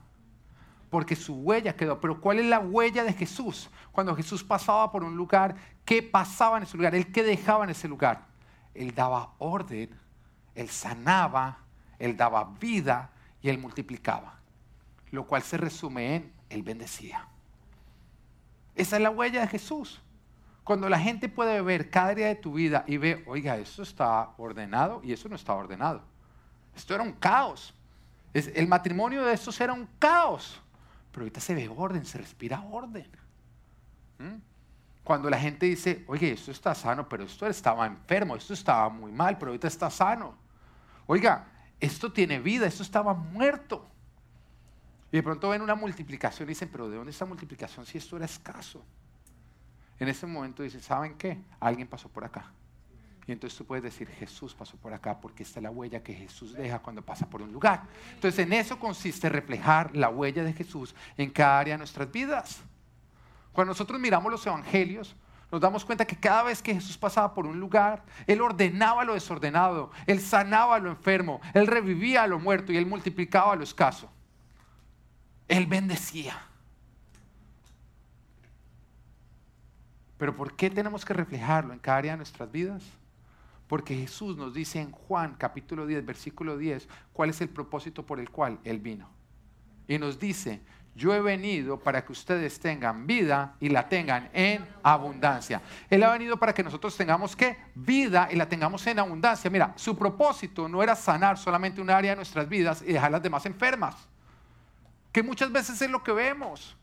[0.90, 2.01] Porque su huella quedó.
[2.01, 3.71] Pero ¿cuál es la huella de Jesús?
[3.92, 6.95] Cuando Jesús pasaba por un lugar, ¿qué pasaba en ese lugar?
[6.95, 8.27] ¿Él qué dejaba en ese lugar?
[8.75, 9.90] Él daba orden,
[10.55, 11.59] él sanaba,
[12.03, 13.11] él daba vida
[13.41, 14.41] y él multiplicaba.
[15.12, 17.29] Lo cual se resume en, él bendecía.
[18.75, 20.01] Esa es la huella de Jesús.
[20.65, 24.31] Cuando la gente puede ver cada área de tu vida y ve, oiga, esto está
[24.37, 26.03] ordenado y eso no está ordenado.
[26.75, 27.73] Esto era un caos.
[28.35, 30.61] el matrimonio de estos era un caos.
[31.12, 33.07] Pero ahorita se ve orden, se respira orden.
[34.19, 34.41] ¿Mm?
[35.05, 39.12] Cuando la gente dice, oye, esto está sano, pero esto estaba enfermo, esto estaba muy
[39.12, 40.35] mal, pero ahorita está sano.
[41.07, 41.52] Oiga,
[41.83, 43.85] esto tiene vida, esto estaba muerto.
[45.11, 48.16] Y de pronto ven una multiplicación y dicen, pero ¿de dónde está multiplicación si esto
[48.16, 48.83] era escaso?
[49.99, 51.38] En ese momento dicen, ¿saben qué?
[51.59, 52.53] Alguien pasó por acá.
[53.27, 56.14] Y entonces tú puedes decir, Jesús pasó por acá porque esta es la huella que
[56.14, 57.83] Jesús deja cuando pasa por un lugar.
[58.14, 62.61] Entonces en eso consiste reflejar la huella de Jesús en cada área de nuestras vidas.
[63.53, 65.16] Cuando nosotros miramos los evangelios,
[65.53, 69.12] nos damos cuenta que cada vez que Jesús pasaba por un lugar, Él ordenaba lo
[69.12, 74.11] desordenado, Él sanaba lo enfermo, Él revivía a lo muerto y Él multiplicaba lo escaso.
[75.47, 76.41] Él bendecía.
[80.17, 82.83] Pero ¿por qué tenemos que reflejarlo en cada área de nuestras vidas?
[83.67, 88.21] Porque Jesús nos dice en Juan capítulo 10, versículo 10, cuál es el propósito por
[88.21, 89.11] el cual Él vino.
[89.87, 90.62] Y nos dice,
[90.95, 95.63] yo he venido para que ustedes tengan vida y la tengan en abundancia.
[95.89, 99.51] Él ha venido para que nosotros tengamos que vida y la tengamos en abundancia.
[99.51, 103.23] Mira, su propósito no era sanar solamente un área de nuestras vidas y dejar las
[103.23, 103.97] demás enfermas.
[105.13, 106.77] Que muchas veces es lo que vemos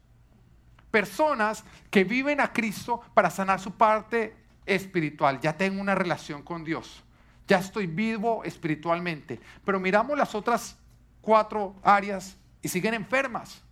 [0.92, 5.40] personas que viven a Cristo para sanar su parte espiritual.
[5.40, 7.04] Ya tengo una relación con Dios.
[7.48, 9.40] Ya estoy vivo espiritualmente.
[9.66, 10.78] Pero miramos las otras
[11.22, 13.64] cuatro áreas y siguen enfermas.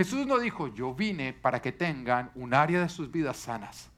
[0.00, 3.90] Jesús no dijo, yo vine para que tengan un área de sus vidas sanas.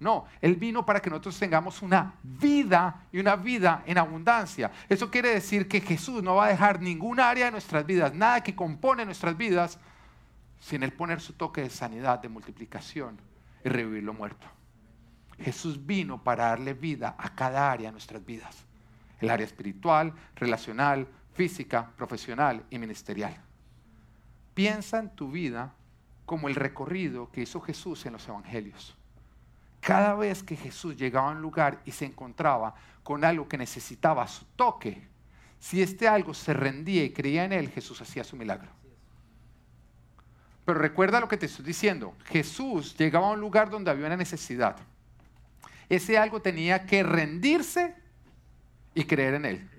[0.00, 4.72] No, Él vino para que nosotros tengamos una vida y una vida en abundancia.
[4.88, 8.42] Eso quiere decir que Jesús no va a dejar ningún área de nuestras vidas, nada
[8.42, 9.78] que compone nuestras vidas,
[10.58, 13.16] sin Él poner su toque de sanidad, de multiplicación
[13.64, 14.48] y revivir lo muerto.
[15.38, 18.64] Jesús vino para darle vida a cada área de nuestras vidas.
[19.20, 23.51] El área espiritual, relacional, física, profesional y ministerial.
[24.54, 25.74] Piensa en tu vida
[26.26, 28.96] como el recorrido que hizo Jesús en los evangelios.
[29.80, 34.26] Cada vez que Jesús llegaba a un lugar y se encontraba con algo que necesitaba
[34.28, 35.08] su toque,
[35.58, 38.70] si este algo se rendía y creía en él, Jesús hacía su milagro.
[40.64, 42.14] Pero recuerda lo que te estoy diciendo.
[42.24, 44.76] Jesús llegaba a un lugar donde había una necesidad.
[45.88, 47.94] Ese algo tenía que rendirse
[48.94, 49.70] y creer en él.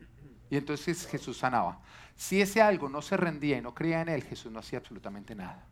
[0.49, 1.79] Y entonces Jesús sanaba.
[2.15, 5.35] Si ese algo no se rendía y no creía en él, Jesús no hacía absolutamente
[5.35, 5.65] nada.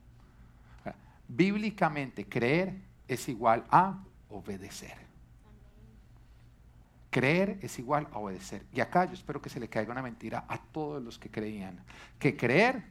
[1.28, 2.76] Bíblicamente, creer
[3.08, 4.98] es igual a obedecer.
[7.10, 8.66] Creer es igual a obedecer.
[8.74, 11.84] Y acá yo espero que se le caiga una mentira a todos los que creían
[12.20, 12.84] que creer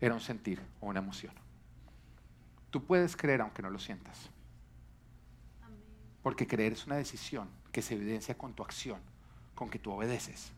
[0.00, 1.32] era un sentir o una emoción.
[2.70, 4.30] Tú puedes creer aunque no lo sientas.
[6.22, 9.00] Porque creer es una decisión que se evidencia con tu acción,
[9.54, 10.52] con que tú obedeces.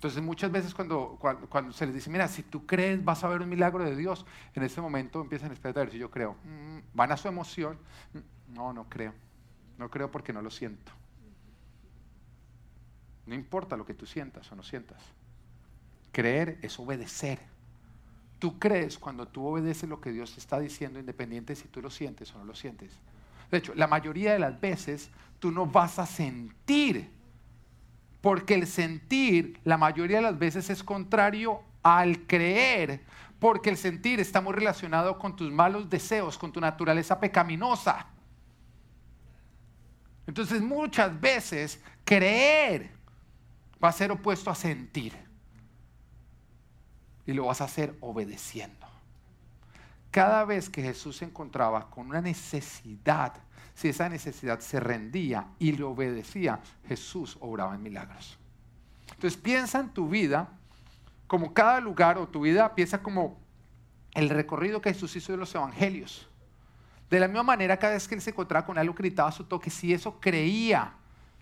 [0.00, 1.18] Entonces muchas veces cuando,
[1.50, 4.24] cuando, se les dice, mira, si tú crees vas a ver un milagro de Dios,
[4.54, 6.36] en ese momento empiezan a esperar si yo creo.
[6.42, 7.76] Mm, van a su emoción.
[8.14, 9.12] Mm, no, no creo.
[9.76, 10.90] No creo porque no lo siento.
[13.26, 15.02] No importa lo que tú sientas o no sientas.
[16.12, 17.38] Creer es obedecer.
[18.38, 21.90] Tú crees cuando tú obedeces lo que Dios te está diciendo, independiente si tú lo
[21.90, 22.90] sientes o no lo sientes.
[23.50, 27.10] De hecho, la mayoría de las veces tú no vas a sentir,
[28.20, 33.04] porque el sentir la mayoría de las veces es contrario al creer,
[33.38, 38.06] porque el sentir está muy relacionado con tus malos deseos, con tu naturaleza pecaminosa.
[40.26, 42.90] Entonces muchas veces creer
[43.82, 45.14] va a ser opuesto a sentir
[47.26, 48.86] y lo vas a hacer obedeciendo.
[50.10, 53.34] Cada vez que Jesús se encontraba con una necesidad,
[53.80, 58.38] si esa necesidad se rendía y le obedecía, Jesús obraba en milagros.
[59.06, 60.50] Entonces piensa en tu vida
[61.26, 63.40] como cada lugar o tu vida piensa como
[64.12, 66.28] el recorrido que Jesús hizo de los evangelios.
[67.08, 69.70] De la misma manera, cada vez que él se encontraba con algo gritaba su toque,
[69.70, 70.92] si eso creía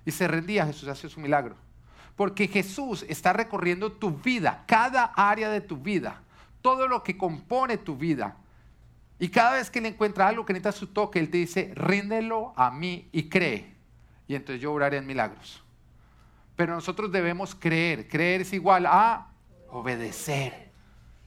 [0.04, 1.56] y se rendía, Jesús hacía su milagro.
[2.14, 6.22] Porque Jesús está recorriendo tu vida, cada área de tu vida,
[6.62, 8.36] todo lo que compone tu vida.
[9.18, 12.52] Y cada vez que él encuentra algo que necesita su toque, él te dice, ríndelo
[12.56, 13.74] a mí y cree.
[14.28, 15.64] Y entonces yo obraré en milagros.
[16.54, 18.08] Pero nosotros debemos creer.
[18.08, 19.28] Creer es igual a
[19.70, 20.70] obedecer.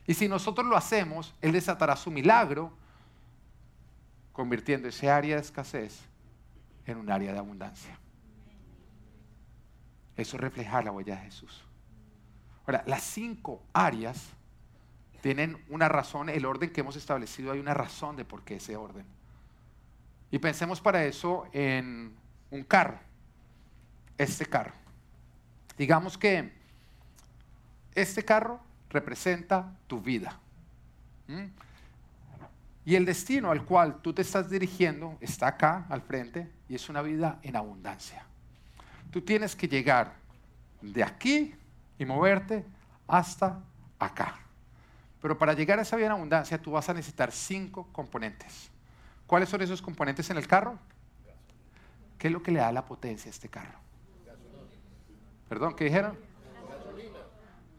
[0.08, 2.72] Y si nosotros lo hacemos, Él desatará su milagro,
[4.32, 6.00] convirtiendo ese área de escasez
[6.86, 7.98] en un área de abundancia.
[10.16, 11.64] Eso es reflejar la huella de Jesús.
[12.66, 14.34] Ahora, las cinco áreas
[15.22, 18.76] tienen una razón, el orden que hemos establecido, hay una razón de por qué ese
[18.76, 19.06] orden.
[20.32, 22.16] Y pensemos para eso en
[22.50, 23.00] un carro,
[24.18, 24.74] este carro.
[25.78, 26.52] Digamos que
[27.94, 30.40] este carro representa tu vida.
[32.84, 36.90] Y el destino al cual tú te estás dirigiendo está acá al frente y es
[36.90, 38.26] una vida en abundancia.
[39.12, 40.16] Tú tienes que llegar
[40.82, 41.54] de aquí
[42.00, 42.66] y moverte
[43.08, 43.62] hasta
[44.00, 44.40] acá.
[45.22, 48.72] Pero para llegar a esa vida en abundancia tú vas a necesitar cinco componentes.
[49.28, 50.78] ¿Cuáles son esos componentes en el carro?
[52.18, 53.80] ¿Qué es lo que le da la potencia a este carro?
[55.48, 56.18] Perdón, ¿qué dijeron?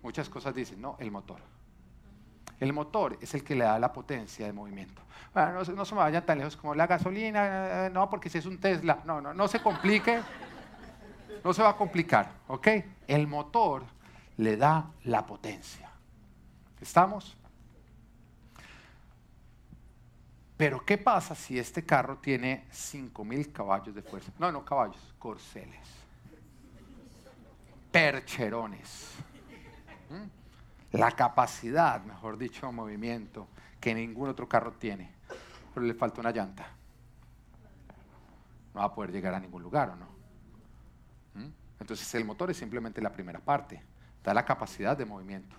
[0.02, 1.40] Muchas cosas dicen, no, el motor.
[2.58, 5.02] El motor es el que le da la potencia de movimiento.
[5.34, 8.46] Bueno, no, se me vayan tan lejos como la gasolina, eh, no, porque si es
[8.46, 10.20] un Tesla, no, no, no se complique,
[11.42, 12.68] no se va a complicar, ¿ok?
[13.06, 13.84] El motor
[14.36, 15.91] le da la potencia.
[16.82, 17.36] ¿Estamos?
[20.58, 24.30] Pero ¿qué pasa si este carro tiene 5.000 caballos de fuerza?
[24.38, 25.88] No, no caballos, corceles,
[27.90, 29.16] percherones
[30.92, 33.48] la capacidad, mejor dicho, movimiento
[33.80, 35.10] que ningún otro carro tiene,
[35.72, 36.66] pero le falta una llanta.
[38.74, 40.12] No va a poder llegar a ningún lugar, ¿o no?
[41.80, 43.82] Entonces el motor es simplemente la primera parte,
[44.22, 45.56] da la capacidad de movimiento.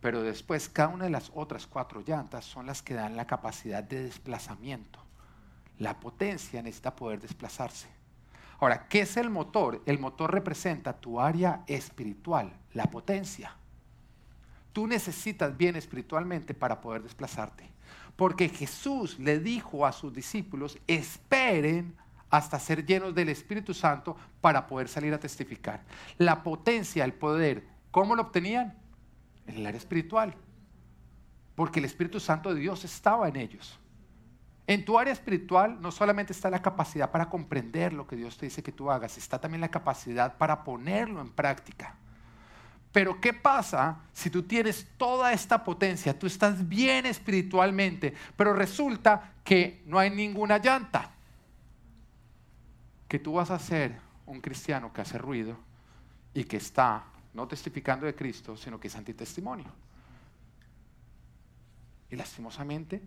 [0.00, 3.82] Pero después cada una de las otras cuatro llantas son las que dan la capacidad
[3.82, 5.00] de desplazamiento.
[5.78, 7.88] La potencia necesita poder desplazarse.
[8.60, 9.82] Ahora, ¿qué es el motor?
[9.86, 13.54] El motor representa tu área espiritual, la potencia.
[14.72, 17.68] Tú necesitas bien espiritualmente para poder desplazarte.
[18.16, 21.94] Porque Jesús le dijo a sus discípulos, esperen
[22.30, 25.82] hasta ser llenos del Espíritu Santo para poder salir a testificar.
[26.18, 28.76] La potencia, el poder, ¿cómo lo obtenían?
[29.48, 30.36] En el área espiritual.
[31.56, 33.80] Porque el Espíritu Santo de Dios estaba en ellos.
[34.68, 38.46] En tu área espiritual no solamente está la capacidad para comprender lo que Dios te
[38.46, 41.96] dice que tú hagas, está también la capacidad para ponerlo en práctica.
[42.92, 46.18] Pero ¿qué pasa si tú tienes toda esta potencia?
[46.18, 51.12] Tú estás bien espiritualmente, pero resulta que no hay ninguna llanta.
[53.08, 55.56] Que tú vas a ser un cristiano que hace ruido
[56.34, 59.72] y que está no testificando de Cristo, sino que es antitestimonio.
[62.10, 63.02] Y lastimosamente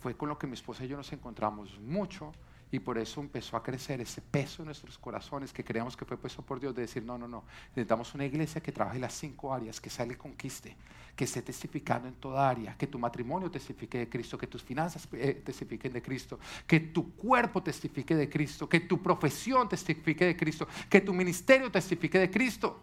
[0.00, 2.32] fue con lo que mi esposa y yo nos encontramos mucho
[2.70, 6.16] y por eso empezó a crecer ese peso en nuestros corazones que creíamos que fue
[6.16, 9.54] puesto por Dios de decir, no, no, no, necesitamos una iglesia que trabaje las cinco
[9.54, 10.76] áreas, que sale conquiste,
[11.14, 15.06] que esté testificando en toda área, que tu matrimonio testifique de Cristo, que tus finanzas
[15.12, 20.36] eh, testifiquen de Cristo, que tu cuerpo testifique de Cristo, que tu profesión testifique de
[20.36, 22.82] Cristo, que tu ministerio testifique de Cristo.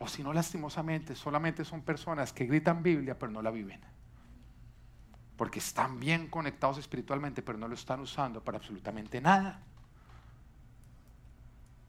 [0.00, 3.80] O si no, lastimosamente, solamente son personas que gritan Biblia pero no la viven
[5.40, 9.58] porque están bien conectados espiritualmente, pero no lo están usando para absolutamente nada.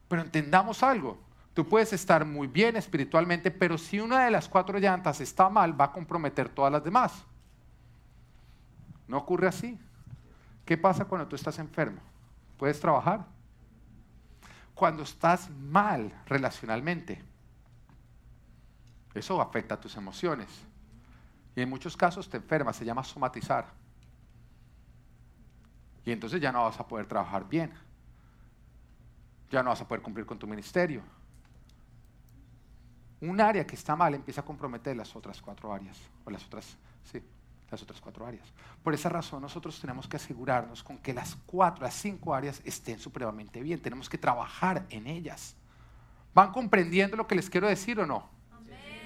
[0.08, 1.20] Pero entendamos algo,
[1.54, 5.78] tú puedes estar muy bien espiritualmente, pero si una de las cuatro llantas está mal,
[5.78, 7.26] va a comprometer todas las demás.
[9.06, 9.78] No ocurre así.
[10.64, 12.00] ¿Qué pasa cuando tú estás enfermo?
[12.56, 13.26] ¿Puedes trabajar?
[14.74, 17.22] Cuando estás mal relacionalmente,
[19.14, 20.48] eso afecta a tus emociones
[21.56, 23.66] y en muchos casos te enfermas, se llama somatizar.
[26.06, 27.74] Y entonces ya no vas a poder trabajar bien.
[29.50, 31.04] Ya no vas a poder cumplir con tu ministerio.
[33.20, 35.98] Un área que está mal empieza a comprometer las otras cuatro áreas.
[36.26, 37.22] O las otras, sí,
[37.70, 38.48] las otras cuatro áreas.
[38.82, 42.98] Por esa razón nosotros tenemos que asegurarnos con que las cuatro, las cinco áreas estén
[42.98, 43.80] supremamente bien.
[43.82, 45.56] Tenemos que trabajar en ellas.
[46.34, 48.41] ¿Van comprendiendo lo que les quiero decir o no?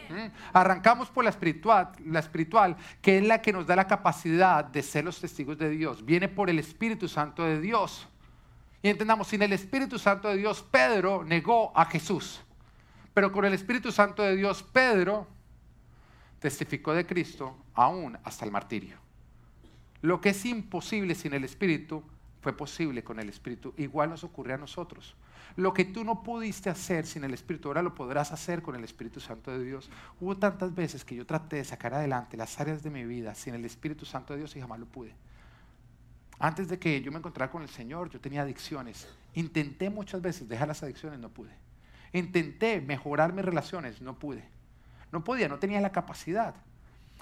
[0.10, 0.32] ¿Mm?
[0.54, 4.82] Arrancamos por la espiritual, la espiritual, que es la que nos da la capacidad de
[4.84, 6.06] ser los testigos de Dios.
[6.06, 8.08] Viene por el Espíritu Santo de Dios.
[8.82, 12.42] Y entendamos, sin el Espíritu Santo de Dios, Pedro negó a Jesús.
[13.14, 15.28] Pero con el Espíritu Santo de Dios, Pedro
[16.40, 18.98] testificó de Cristo aún hasta el martirio.
[20.02, 22.04] Lo que es imposible sin el Espíritu
[22.42, 23.74] fue posible con el Espíritu.
[23.78, 25.16] Igual nos ocurre a nosotros.
[25.56, 28.84] Lo que tú no pudiste hacer sin el Espíritu, ahora lo podrás hacer con el
[28.84, 29.90] Espíritu Santo de Dios.
[30.20, 33.56] Hubo tantas veces que yo traté de sacar adelante las áreas de mi vida sin
[33.56, 35.14] el Espíritu Santo de Dios y jamás lo pude.
[36.40, 39.08] Antes de que yo me encontrara con el Señor, yo tenía adicciones.
[39.34, 41.52] Intenté muchas veces dejar las adicciones, no pude.
[42.12, 44.44] Intenté mejorar mis relaciones, no pude.
[45.12, 46.56] No podía, no tenía la capacidad.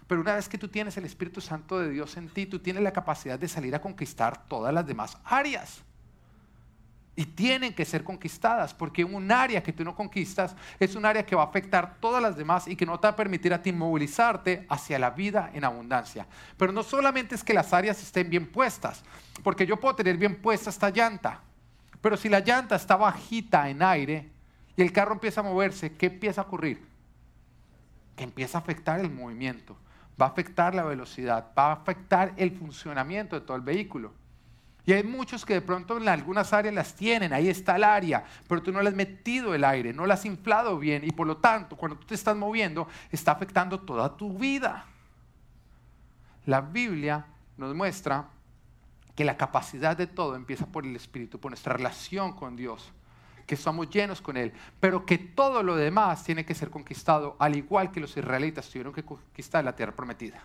[0.07, 2.83] Pero una vez que tú tienes el Espíritu Santo de Dios en ti, tú tienes
[2.83, 5.83] la capacidad de salir a conquistar todas las demás áreas.
[7.15, 11.25] Y tienen que ser conquistadas, porque un área que tú no conquistas es un área
[11.25, 13.61] que va a afectar todas las demás y que no te va a permitir a
[13.61, 16.25] ti movilizarte hacia la vida en abundancia.
[16.57, 19.03] Pero no solamente es que las áreas estén bien puestas,
[19.43, 21.41] porque yo puedo tener bien puesta esta llanta,
[22.03, 24.29] pero si la llanta está bajita en aire
[24.75, 26.83] y el carro empieza a moverse, ¿qué empieza a ocurrir?
[28.17, 29.77] Que empieza a afectar el movimiento,
[30.21, 34.11] va a afectar la velocidad, va a afectar el funcionamiento de todo el vehículo.
[34.85, 38.25] Y hay muchos que de pronto en algunas áreas las tienen, ahí está el área,
[38.49, 41.25] pero tú no le has metido el aire, no la has inflado bien y por
[41.25, 44.85] lo tanto cuando tú te estás moviendo está afectando toda tu vida.
[46.45, 47.25] La Biblia
[47.55, 48.27] nos muestra
[49.15, 52.91] que la capacidad de todo empieza por el Espíritu, por nuestra relación con Dios,
[53.45, 57.55] que somos llenos con Él, pero que todo lo demás tiene que ser conquistado, al
[57.55, 60.43] igual que los israelitas tuvieron que conquistar la tierra prometida.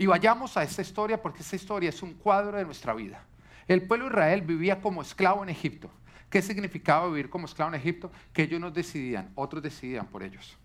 [0.00, 3.22] Y vayamos a esta historia porque esta historia es un cuadro de nuestra vida.
[3.68, 5.90] El pueblo de Israel vivía como esclavo en Egipto.
[6.30, 8.10] ¿Qué significaba vivir como esclavo en Egipto?
[8.32, 10.56] Que ellos no decidían, otros decidían por ellos.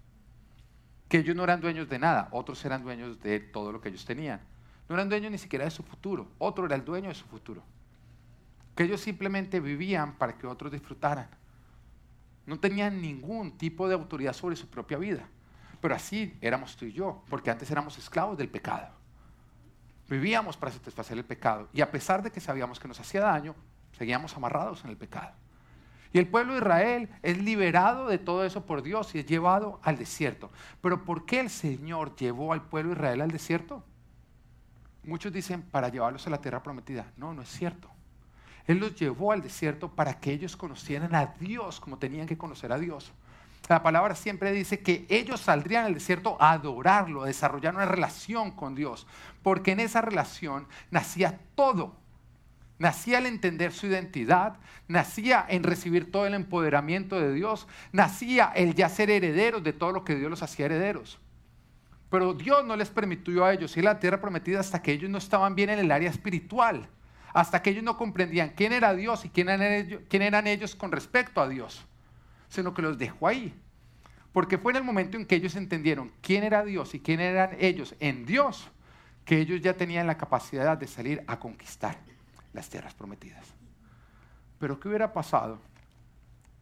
[1.10, 4.06] Que ellos no eran dueños de nada, otros eran dueños de todo lo que ellos
[4.06, 4.40] tenían.
[4.88, 7.62] No eran dueños ni siquiera de su futuro, otro era el dueño de su futuro.
[8.74, 11.28] Que ellos simplemente vivían para que otros disfrutaran.
[12.46, 15.28] No tenían ningún tipo de autoridad sobre su propia vida.
[15.82, 19.04] Pero así éramos tú y yo, porque antes éramos esclavos del pecado.
[20.10, 21.68] Vivíamos para satisfacer el pecado.
[21.74, 23.56] Y a pesar de que sabíamos que nos hacía daño,
[23.98, 25.34] seguíamos amarrados en el pecado.
[26.14, 29.82] Y el pueblo de Israel es liberado de todo eso por Dios y es llevado
[29.84, 30.50] al desierto.
[30.82, 33.84] Pero ¿por qué el Señor llevó al pueblo de Israel al desierto?
[35.04, 37.12] Muchos dicen para llevarlos a la tierra prometida.
[37.18, 37.90] No, no es cierto.
[38.66, 42.72] Él los llevó al desierto para que ellos conocieran a Dios como tenían que conocer
[42.72, 43.12] a Dios.
[43.68, 48.52] La palabra siempre dice que ellos saldrían al desierto a adorarlo, a desarrollar una relación
[48.52, 49.08] con Dios,
[49.42, 51.96] porque en esa relación nacía todo.
[52.78, 54.58] Nacía el entender su identidad,
[54.88, 59.94] nacía en recibir todo el empoderamiento de Dios, nacía el ya ser herederos de todo
[59.94, 61.18] lo que Dios los hacía herederos.
[62.12, 65.10] Pero Dios no les permitió a ellos ir a la tierra prometida hasta que ellos
[65.10, 66.88] no estaban bien en el área espiritual,
[67.34, 70.76] hasta que ellos no comprendían quién era Dios y quién eran ellos, quién eran ellos
[70.76, 71.88] con respecto a Dios
[72.50, 73.54] sino que los dejó ahí.
[74.32, 77.56] Porque fue en el momento en que ellos entendieron quién era Dios y quién eran
[77.60, 78.68] ellos en Dios,
[79.24, 81.98] que ellos ya tenían la capacidad de salir a conquistar
[82.54, 83.48] las tierras prometidas.
[84.60, 85.60] Pero ¿qué hubiera pasado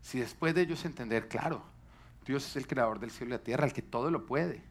[0.02, 1.64] si después de ellos entender, claro,
[2.26, 4.62] Dios es el creador del cielo y la tierra, el que todo lo puede,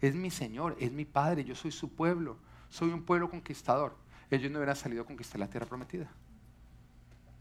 [0.00, 3.96] es mi Señor, es mi Padre, yo soy su pueblo, soy un pueblo conquistador,
[4.30, 6.10] ellos no hubieran salido a conquistar la tierra prometida,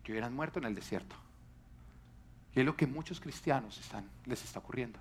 [0.04, 1.16] que hubieran muerto en el desierto.
[2.56, 3.80] Y es lo que muchos cristianos
[4.26, 5.00] les está ocurriendo.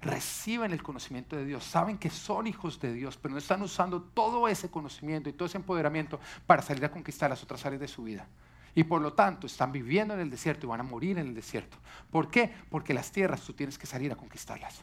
[0.00, 4.00] Reciben el conocimiento de Dios, saben que son hijos de Dios, pero no están usando
[4.00, 7.88] todo ese conocimiento y todo ese empoderamiento para salir a conquistar las otras áreas de
[7.88, 8.28] su vida.
[8.74, 11.34] Y por lo tanto están viviendo en el desierto y van a morir en el
[11.34, 11.78] desierto.
[12.12, 12.54] ¿Por qué?
[12.70, 14.82] Porque las tierras tú tienes que salir a conquistarlas.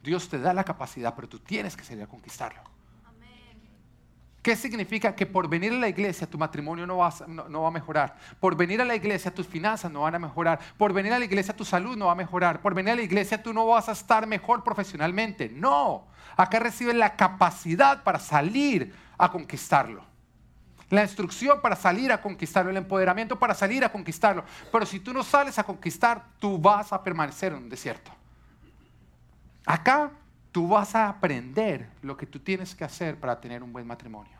[0.00, 2.73] Dios te da la capacidad, pero tú tienes que salir a conquistarlo.
[4.44, 5.16] ¿Qué significa?
[5.16, 8.14] Que por venir a la iglesia tu matrimonio no va, no, va, a mejorar.
[8.38, 10.60] Por venir a la iglesia tus finanzas no van a mejorar.
[10.76, 12.60] Por venir a la iglesia tu salud no va a mejorar.
[12.60, 15.48] Por venir a la iglesia tú no vas a estar mejor profesionalmente.
[15.48, 16.08] No.
[16.36, 20.04] Acá recibes la capacidad para salir a conquistarlo.
[20.90, 22.70] La instrucción para salir a conquistarlo.
[22.70, 24.44] El empoderamiento para salir a conquistarlo.
[24.70, 28.10] Pero si tú no sales a conquistar, tú vas a permanecer en un desierto.
[29.64, 30.10] Acá
[30.54, 34.38] tú vas a aprender lo que tú tienes que hacer para tener un buen matrimonio.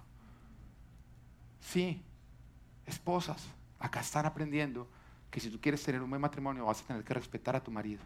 [1.58, 2.00] Sí,
[2.86, 3.44] esposas,
[3.80, 4.88] acá están aprendiendo
[5.28, 7.72] que si tú quieres tener un buen matrimonio vas a tener que respetar a tu
[7.72, 8.00] marido.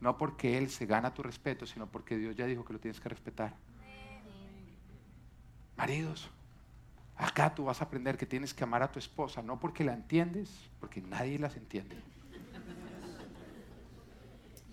[0.00, 2.98] No porque él se gana tu respeto, sino porque Dios ya dijo que lo tienes
[2.98, 3.54] que respetar.
[5.76, 6.30] Maridos,
[7.14, 9.92] acá tú vas a aprender que tienes que amar a tu esposa, no porque la
[9.92, 12.02] entiendes, porque nadie las entiende,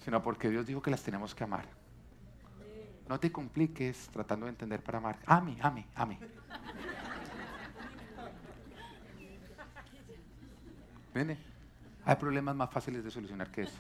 [0.06, 1.81] sino porque Dios dijo que las tenemos que amar.
[3.12, 5.20] No te compliques tratando de entender para amar.
[5.26, 6.18] Ame, ame, ame.
[11.14, 11.38] ¿Viene?
[12.06, 13.78] Hay problemas más fáciles de solucionar que eso.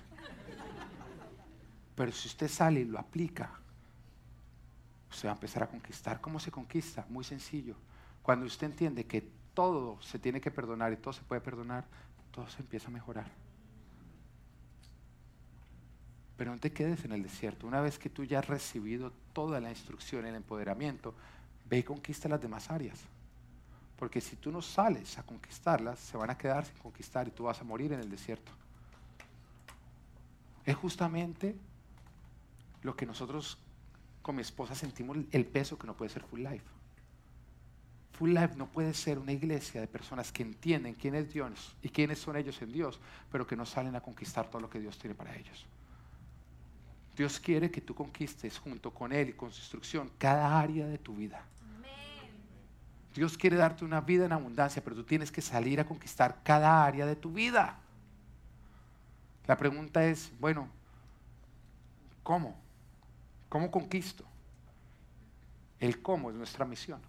[1.95, 3.51] Pero si usted sale y lo aplica,
[5.09, 6.19] usted va a empezar a conquistar.
[6.19, 7.05] ¿Cómo se conquista?
[7.07, 7.77] Muy sencillo.
[8.21, 9.21] Cuando usted entiende que
[9.53, 11.85] todo se tiene que perdonar y todo se puede perdonar,
[12.31, 13.27] todo se empieza a mejorar.
[16.41, 17.67] Pero no te quedes en el desierto.
[17.67, 21.13] Una vez que tú ya has recibido toda la instrucción, el empoderamiento,
[21.69, 22.99] ve y conquista las demás áreas.
[23.95, 27.43] Porque si tú no sales a conquistarlas, se van a quedar sin conquistar y tú
[27.43, 28.51] vas a morir en el desierto.
[30.65, 31.55] Es justamente
[32.81, 33.59] lo que nosotros
[34.23, 36.65] con mi esposa sentimos el peso que no puede ser Full Life.
[38.13, 41.89] Full Life no puede ser una iglesia de personas que entienden quién es Dios y
[41.89, 42.99] quiénes son ellos en Dios,
[43.31, 45.67] pero que no salen a conquistar todo lo que Dios tiene para ellos.
[47.15, 50.97] Dios quiere que tú conquistes junto con Él y con su instrucción cada área de
[50.97, 51.43] tu vida.
[53.13, 56.85] Dios quiere darte una vida en abundancia, pero tú tienes que salir a conquistar cada
[56.85, 57.77] área de tu vida.
[59.47, 60.69] La pregunta es, bueno,
[62.23, 62.55] ¿cómo?
[63.49, 64.23] ¿Cómo conquisto?
[65.79, 67.01] El cómo es nuestra misión.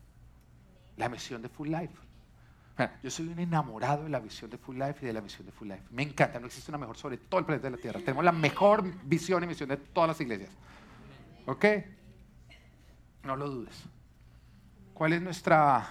[0.97, 1.95] La misión de Full Life.
[3.03, 5.53] Yo soy un enamorado de la visión de Full Life y de la misión de
[5.53, 5.85] Full Life.
[5.91, 8.01] Me encanta, no existe una mejor sobre todo el planeta de la Tierra.
[8.01, 10.51] Tenemos la mejor visión y misión de todas las iglesias.
[11.47, 11.65] ¿Ok?
[13.25, 13.85] No lo dudes.
[14.95, 15.89] ¿Cuál es nuestra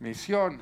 [0.00, 0.60] misión?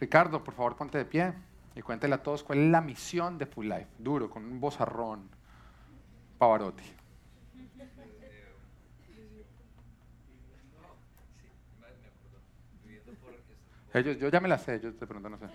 [0.00, 1.32] Ricardo, por favor, ponte de pie
[1.74, 3.88] y cuéntele a todos cuál es la misión de Full Life.
[3.98, 5.28] Duro, con un bozarrón.
[6.38, 7.01] Pavarotti.
[13.94, 15.46] Ellos, yo ya me la sé, yo de pronto no sé.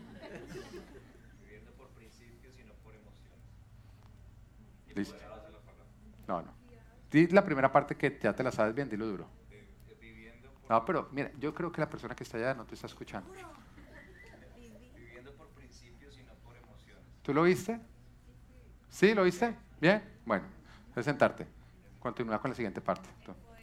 [1.43, 3.39] Viviendo por principios y no por emociones.
[4.95, 5.15] Listo.
[6.27, 6.53] No, no.
[7.09, 9.27] Di la primera parte que ya te la sabes bien, dilo duro.
[10.69, 13.31] No, pero mira, yo creo que la persona que está allá no te está escuchando.
[14.53, 17.03] viviendo por principios y no por emociones.
[17.23, 17.79] ¿Tú lo viste?
[18.89, 19.13] ¿Sí?
[19.13, 19.55] ¿Lo viste?
[19.79, 20.03] ¿Bien?
[20.25, 20.45] Bueno,
[20.95, 21.47] es sentarte.
[21.99, 23.09] Continúa con la siguiente parte.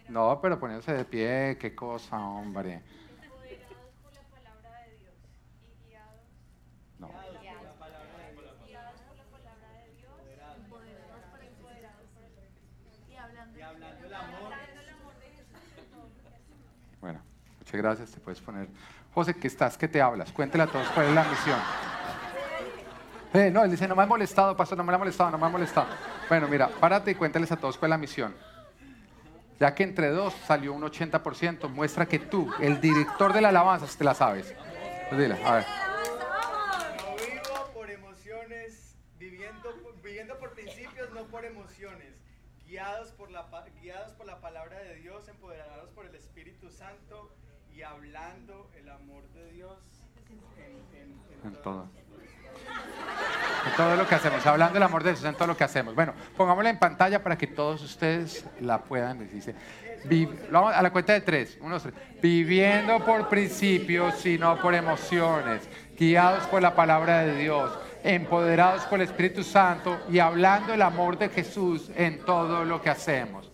[0.09, 2.83] No, pero poniéndose de pie, qué cosa, hombre.
[3.23, 5.15] Empoderados por la palabra de Dios
[5.63, 6.21] y guiados,
[6.99, 7.09] No.
[7.09, 10.13] guiados por la palabra de Dios,
[10.57, 15.79] empoderados por empoderados por el y hablando, y hablando el amor, el amor de Jesús
[15.79, 17.01] en todo lo que hacemos.
[17.01, 17.21] Bueno,
[17.65, 18.11] muchas gracias.
[18.11, 18.69] Te puedes poner.
[19.15, 19.79] José, ¿qué estás?
[19.79, 20.33] ¿Qué te hablas?
[20.33, 21.59] Cuéntele a todos cuál es la misión.
[23.33, 25.47] Eh, no, él dice, no me ha molestado, pastor, no me ha molestado, no me
[25.47, 25.89] ha molestado.
[26.29, 28.35] Bueno, mira, párate y cuéntales a todos cuál es la misión.
[29.59, 33.87] Ya que entre dos salió un 80%, muestra que tú, el director de la alabanza,
[33.97, 34.55] te la sabes.
[35.09, 35.65] Pues dile, a ver.
[37.19, 41.45] Vivo por emociones, viviendo, por principios, no por
[43.85, 47.31] guiados por la palabra de Dios, empoderados por el Espíritu Santo
[47.77, 49.77] y hablando el amor de Dios
[50.57, 51.13] en, en-
[51.43, 51.87] en En todo.
[53.67, 55.95] En todo lo que hacemos, hablando del amor de Jesús en todo lo que hacemos.
[55.95, 59.19] Bueno, pongámosla en pantalla para que todos ustedes la puedan
[60.05, 61.57] vi- vamos a la cuenta de tres.
[61.63, 61.95] Uno, tres.
[62.21, 65.69] Viviendo por principios y no por emociones,
[65.99, 71.17] guiados por la palabra de Dios, empoderados por el Espíritu Santo y hablando el amor
[71.17, 73.51] de Jesús en todo lo que hacemos.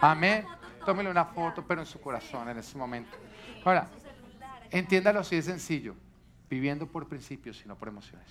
[0.00, 0.46] Amén.
[0.84, 3.16] Tómele una foto, pero en su corazón en ese momento.
[3.64, 3.88] Ahora,
[4.70, 5.94] entiéndalo así de sencillo.
[6.50, 8.28] Viviendo por principios y no por emociones.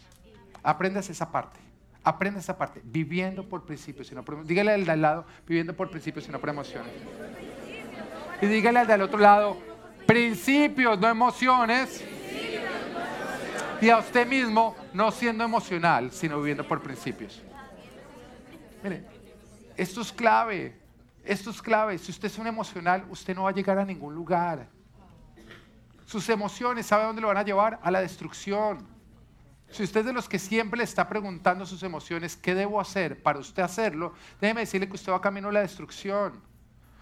[0.62, 1.60] Aprendas esa parte.
[2.04, 2.82] Aprenda esa parte.
[2.84, 4.50] Viviendo por principios y no por emociones.
[4.50, 6.92] Dígale al de al lado, viviendo por principios y no por emociones.
[8.42, 9.58] Y dígale al del otro lado,
[10.06, 12.04] principios, no emociones.
[13.82, 17.42] Y a usted mismo, no siendo emocional, sino viviendo por principios.
[18.84, 19.04] Mire,
[19.76, 20.78] esto es clave.
[21.24, 21.98] Esto es clave.
[21.98, 24.68] Si usted es un emocional, usted no va a llegar a ningún lugar.
[26.06, 27.80] Sus emociones, ¿sabe dónde lo van a llevar?
[27.82, 28.86] A la destrucción.
[29.70, 33.24] Si usted es de los que siempre le está preguntando sus emociones, ¿qué debo hacer
[33.24, 34.14] para usted hacerlo?
[34.40, 36.40] Déjeme decirle que usted va camino a la destrucción.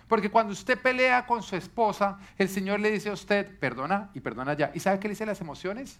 [0.07, 4.19] Porque cuando usted pelea con su esposa, el Señor le dice a usted, perdona y
[4.19, 4.71] perdona ya.
[4.73, 5.97] ¿Y sabe qué le dice las emociones?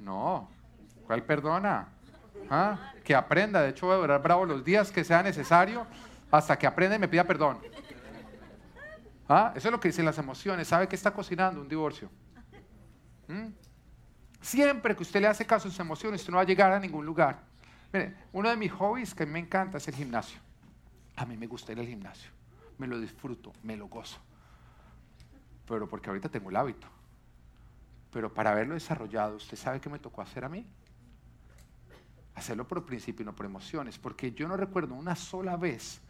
[0.00, 0.48] No.
[1.06, 1.88] ¿Cuál perdona?
[2.50, 2.92] ¿Ah?
[3.04, 3.62] Que aprenda.
[3.62, 5.86] De hecho, voy a durar bravo los días que sea necesario
[6.30, 7.58] hasta que aprenda y me pida perdón.
[9.32, 9.52] ¿Ah?
[9.54, 10.66] Eso es lo que dicen las emociones.
[10.66, 11.60] ¿Sabe qué está cocinando?
[11.60, 12.10] Un divorcio.
[13.28, 13.46] ¿Mm?
[14.40, 16.80] Siempre que usted le hace caso a sus emociones, usted no va a llegar a
[16.80, 17.38] ningún lugar.
[17.92, 20.40] Mire, uno de mis hobbies que me encanta es el gimnasio.
[21.14, 22.28] A mí me gusta ir al gimnasio.
[22.78, 24.18] Me lo disfruto, me lo gozo.
[25.64, 26.88] Pero porque ahorita tengo el hábito.
[28.12, 30.66] Pero para haberlo desarrollado, ¿usted sabe qué me tocó hacer a mí?
[32.34, 33.96] Hacerlo por principio y no por emociones.
[33.96, 36.00] Porque yo no recuerdo una sola vez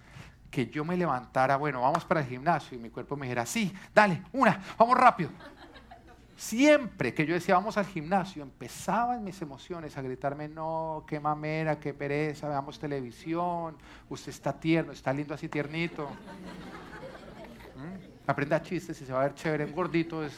[0.51, 3.73] que yo me levantara, bueno, vamos para el gimnasio y mi cuerpo me dijera, sí,
[3.95, 5.31] dale, una, vamos rápido.
[6.37, 11.79] Siempre que yo decía vamos al gimnasio, empezaban mis emociones a gritarme, no, qué mamera,
[11.79, 13.77] qué pereza, veamos televisión,
[14.09, 16.09] usted está tierno, está lindo así tiernito.
[17.77, 18.29] ¿Mm?
[18.31, 20.37] Aprenda chistes y se va a ver chévere, un gordito es...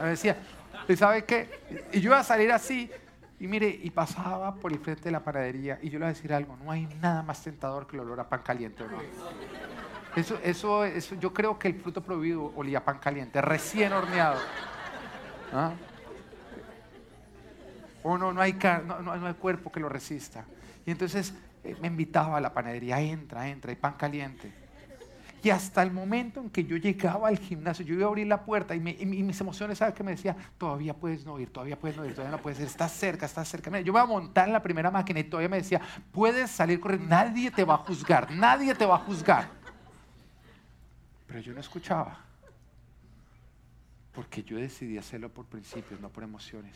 [0.00, 0.36] Me decía,
[0.88, 1.48] ¿Y sabe qué?
[1.92, 2.90] Y yo iba a salir así,
[3.40, 6.14] y mire, y pasaba por el frente de la panadería, y yo le voy a
[6.14, 8.98] decir algo, no hay nada más tentador que el olor a pan caliente, ¿o no?
[10.16, 14.38] Eso, eso, eso, yo creo que el fruto prohibido olía a pan caliente, recién horneado.
[15.52, 15.72] ¿Ah?
[18.02, 18.52] O no, no hay,
[18.86, 20.44] no- no hay cuerpo que lo resista.
[20.86, 24.52] Y entonces eh, me invitaba a la panadería, entra, entra, hay pan caliente.
[25.44, 28.42] Y hasta el momento en que yo llegaba al gimnasio, yo iba a abrir la
[28.46, 30.34] puerta y, me- y mi- y mis emociones, ¿sabes qué me decía?
[30.56, 33.46] Todavía puedes no ir, todavía puedes no ir, todavía no puedes ir, estás cerca, estás
[33.46, 33.70] cerca.
[33.70, 35.82] Mira, yo iba a montar en la primera máquina y todavía me decía,
[36.12, 39.50] puedes salir corriendo, nadie te va a juzgar, nadie te va a juzgar.
[41.26, 42.18] Pero yo no escuchaba,
[44.14, 46.74] porque yo decidí hacerlo por principios, no por emociones.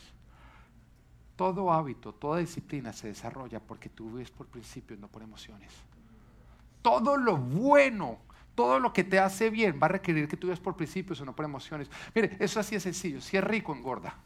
[1.36, 5.72] Todo hábito, toda disciplina se desarrolla porque tú vives por principios, no por emociones.
[6.82, 8.18] Todo lo bueno,
[8.58, 11.24] todo lo que te hace bien va a requerir que tú vives por principios o
[11.24, 11.88] no por emociones.
[12.12, 13.20] Mire, eso así es sencillo.
[13.20, 14.16] Si es rico, engorda.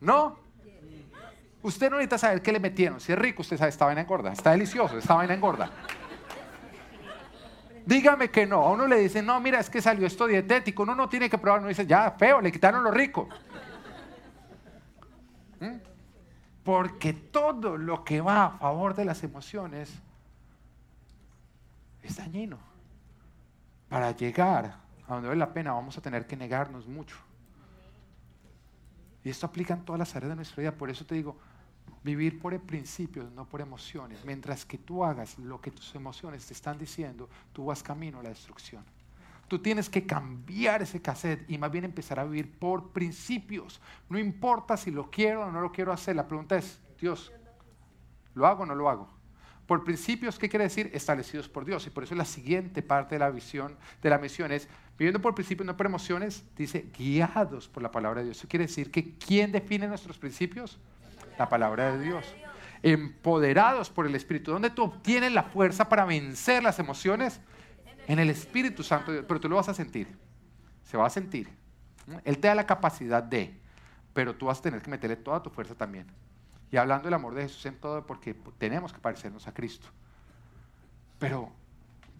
[0.00, 0.38] ¿No?
[1.60, 2.98] Usted no necesita saber qué le metieron.
[2.98, 4.32] Si es rico, usted sabe, esta vaina engorda.
[4.32, 5.70] Está delicioso, esta vaina engorda.
[7.84, 8.62] Dígame que no.
[8.62, 10.84] A uno le dicen, no, mira, es que salió esto dietético.
[10.84, 11.60] Uno no tiene que probar.
[11.60, 13.28] Uno dice, ya, feo, le quitaron lo rico.
[15.60, 15.76] ¿Mm?
[16.64, 19.92] Porque todo lo que va a favor de las emociones
[22.02, 22.58] es dañino.
[23.88, 24.76] Para llegar
[25.06, 27.16] a donde vale la pena vamos a tener que negarnos mucho.
[29.24, 30.72] Y esto aplica en todas las áreas de nuestra vida.
[30.72, 31.36] Por eso te digo,
[32.02, 34.24] vivir por principios, no por emociones.
[34.24, 38.22] Mientras que tú hagas lo que tus emociones te están diciendo, tú vas camino a
[38.22, 38.84] la destrucción.
[39.48, 43.80] Tú tienes que cambiar ese cassette y más bien empezar a vivir por principios.
[44.08, 46.14] No importa si lo quiero o no lo quiero hacer.
[46.14, 47.32] La pregunta es, Dios,
[48.34, 49.19] ¿lo hago o no lo hago?
[49.70, 50.90] Por principios, ¿qué quiere decir?
[50.94, 51.86] Establecidos por Dios.
[51.86, 54.66] Y por eso la siguiente parte de la visión, de la misión es,
[54.98, 58.38] viviendo por principios, no por emociones, dice, guiados por la palabra de Dios.
[58.38, 60.80] Eso quiere decir que ¿quién define nuestros principios?
[61.38, 62.26] La palabra de Dios.
[62.82, 64.50] Empoderados por el Espíritu.
[64.50, 67.40] ¿Dónde tú obtienes la fuerza para vencer las emociones?
[68.08, 69.12] En el Espíritu Santo.
[69.24, 70.08] Pero tú lo vas a sentir.
[70.82, 71.48] Se va a sentir.
[72.24, 73.54] Él te da la capacidad de,
[74.14, 76.08] pero tú vas a tener que meterle toda tu fuerza también.
[76.72, 79.88] Y hablando del amor de Jesús en todo, porque tenemos que parecernos a Cristo.
[81.18, 81.52] Pero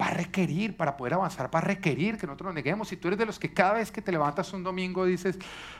[0.00, 2.88] va a requerir, para poder avanzar, va a requerir que nosotros nos neguemos.
[2.88, 5.38] Si tú eres de los que cada vez que te levantas un domingo dices,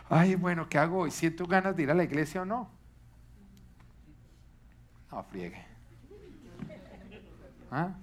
[0.08, 1.10] ay, bueno, ¿qué hago hoy?
[1.10, 2.70] ¿Siento ganas de ir a la iglesia o no?
[5.10, 5.64] No, friegue.
[7.70, 7.94] ¿Ah?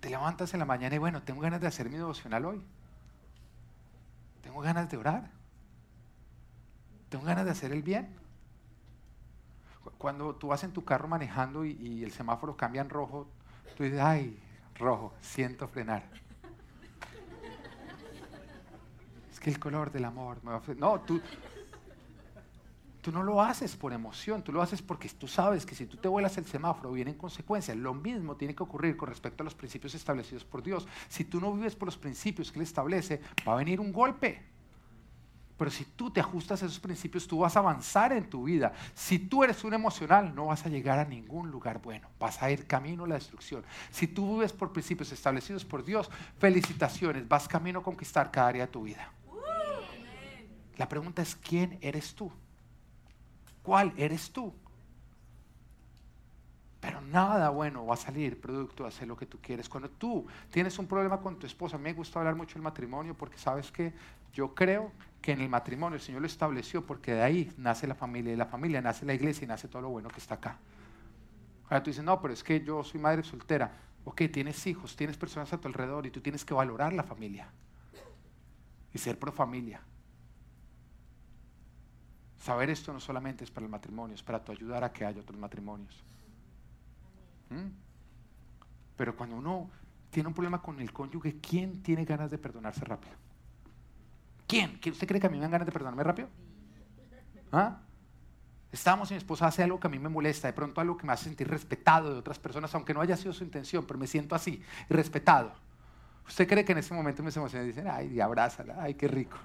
[0.00, 2.62] Te levantas en la mañana y bueno, tengo ganas de hacer mi devocional hoy.
[4.42, 5.30] Tengo ganas de orar.
[7.08, 8.21] Tengo ganas de hacer el bien.
[9.84, 13.28] Cu- Cuando tú vas en tu carro manejando y, el semáforo cambia en rojo,
[13.76, 14.38] tú dices, ay,
[14.76, 16.04] rojo, siento frenar.
[19.30, 21.20] Es que el color del amor me va a No, tú,
[23.00, 25.96] tú no lo haces por emoción, tú lo haces porque tú sabes que si tú
[25.96, 27.74] te vuelas el semáforo viene en consecuencia.
[27.74, 30.86] Lo mismo tiene que ocurrir con respecto a los principios establecidos por Dios.
[31.08, 34.51] Si tú no vives por los principios que Él establece, va a venir un golpe.
[35.56, 38.72] Pero si tú te ajustas a esos principios, tú vas a avanzar en tu vida.
[38.94, 42.08] Si tú eres un emocional, no vas a llegar a ningún lugar bueno.
[42.18, 43.64] Vas a ir camino a la destrucción.
[43.90, 47.28] Si tú vives por principios establecidos por Dios, felicitaciones.
[47.28, 49.12] Vas camino a conquistar cada área de tu vida.
[50.76, 52.32] La pregunta es, ¿quién eres tú?
[53.62, 54.52] ¿Cuál eres tú?
[56.82, 59.68] Pero nada bueno va a salir producto de hacer lo que tú quieres.
[59.68, 62.62] Cuando tú tienes un problema con tu esposa, a mí me gusta hablar mucho del
[62.62, 63.92] matrimonio porque sabes que
[64.32, 67.94] yo creo que en el matrimonio el Señor lo estableció porque de ahí nace la
[67.94, 70.58] familia y la familia nace la iglesia y nace todo lo bueno que está acá.
[71.66, 73.70] Ahora tú dices, no, pero es que yo soy madre soltera.
[74.04, 77.46] Ok, tienes hijos, tienes personas a tu alrededor y tú tienes que valorar la familia
[78.92, 79.80] y ser pro familia.
[82.40, 85.20] Saber esto no solamente es para el matrimonio, es para tu ayudar a que haya
[85.20, 86.02] otros matrimonios.
[87.52, 87.70] ¿Mm?
[88.96, 89.70] Pero cuando uno
[90.10, 93.14] tiene un problema con el cónyuge, ¿quién tiene ganas de perdonarse rápido?
[94.46, 94.78] ¿Quién?
[94.80, 96.28] ¿Quién- ¿Usted cree que a mí me dan ganas de perdonarme rápido?
[97.50, 97.78] ¿Ah?
[98.70, 101.06] Estamos y mi esposa hace algo que a mí me molesta, de pronto algo que
[101.06, 104.06] me hace sentir respetado de otras personas, aunque no haya sido su intención, pero me
[104.06, 105.52] siento así, respetado.
[106.26, 109.36] ¿Usted cree que en ese momento mis emociones dicen, ay, y abrázala, ay, qué rico?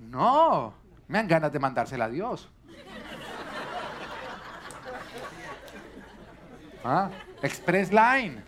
[0.00, 0.74] No,
[1.08, 2.50] me dan ganas de mandársela a Dios.
[6.84, 7.10] ¿Ah?
[7.42, 8.42] Express Line.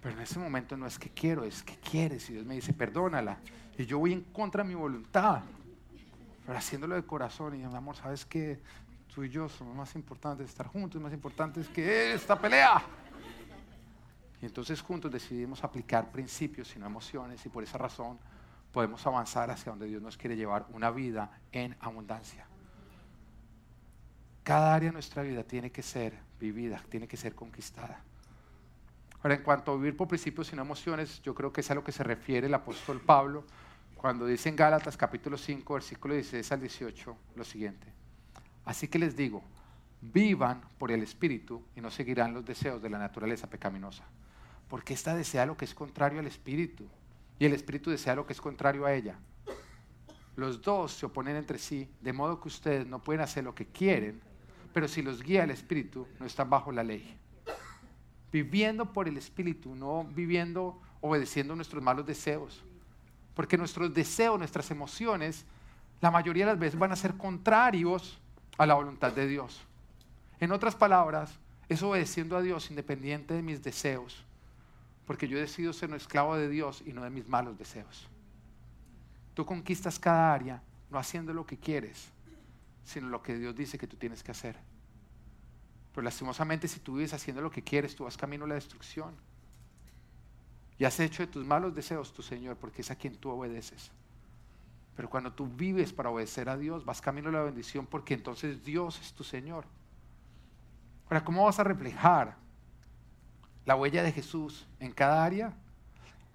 [0.00, 2.28] Pero en ese momento no es que quiero, es que quieres.
[2.30, 3.38] Y Dios me dice, perdónala.
[3.76, 5.42] Y yo voy en contra de mi voluntad.
[6.46, 7.54] Pero haciéndolo de corazón.
[7.54, 8.60] Y mi amor, ¿sabes qué?
[9.14, 12.82] Tú y yo somos más importantes estar juntos, más importantes que esta pelea.
[14.40, 18.18] Y entonces juntos decidimos aplicar principios y no emociones y por esa razón
[18.72, 22.46] podemos avanzar hacia donde Dios nos quiere llevar, una vida en abundancia.
[24.42, 28.02] Cada área de nuestra vida tiene que ser vivida, tiene que ser conquistada.
[29.22, 31.74] Ahora, en cuanto a vivir por principios y no emociones, yo creo que es a
[31.74, 33.44] lo que se refiere el apóstol Pablo
[33.96, 37.88] cuando dice en Gálatas capítulo 5, versículo 16 al 18 lo siguiente.
[38.64, 39.42] Así que les digo,
[40.00, 44.04] vivan por el Espíritu y no seguirán los deseos de la naturaleza pecaminosa.
[44.68, 46.88] Porque ésta desea lo que es contrario al Espíritu
[47.38, 49.18] y el Espíritu desea lo que es contrario a ella.
[50.36, 53.66] Los dos se oponen entre sí, de modo que ustedes no pueden hacer lo que
[53.66, 54.20] quieren,
[54.72, 57.18] pero si los guía el Espíritu, no están bajo la ley.
[58.30, 62.62] Viviendo por el Espíritu, no viviendo obedeciendo nuestros malos deseos.
[63.34, 65.44] Porque nuestros deseos, nuestras emociones,
[66.00, 68.18] la mayoría de las veces van a ser contrarios
[68.56, 69.60] a la voluntad de Dios.
[70.40, 74.24] En otras palabras, es obedeciendo a Dios independiente de mis deseos,
[75.08, 78.06] porque yo decido ser un esclavo de Dios y no de mis malos deseos.
[79.32, 82.10] Tú conquistas cada área no haciendo lo que quieres,
[82.84, 84.56] sino lo que Dios dice que tú tienes que hacer.
[85.94, 89.14] Pero lastimosamente si tú vives haciendo lo que quieres, tú vas camino a la destrucción.
[90.78, 93.90] Y has hecho de tus malos deseos tu Señor, porque es a quien tú obedeces.
[94.94, 98.62] Pero cuando tú vives para obedecer a Dios, vas camino a la bendición, porque entonces
[98.62, 99.64] Dios es tu Señor.
[101.06, 102.36] Ahora, ¿cómo vas a reflejar
[103.68, 105.52] la huella de Jesús en cada área?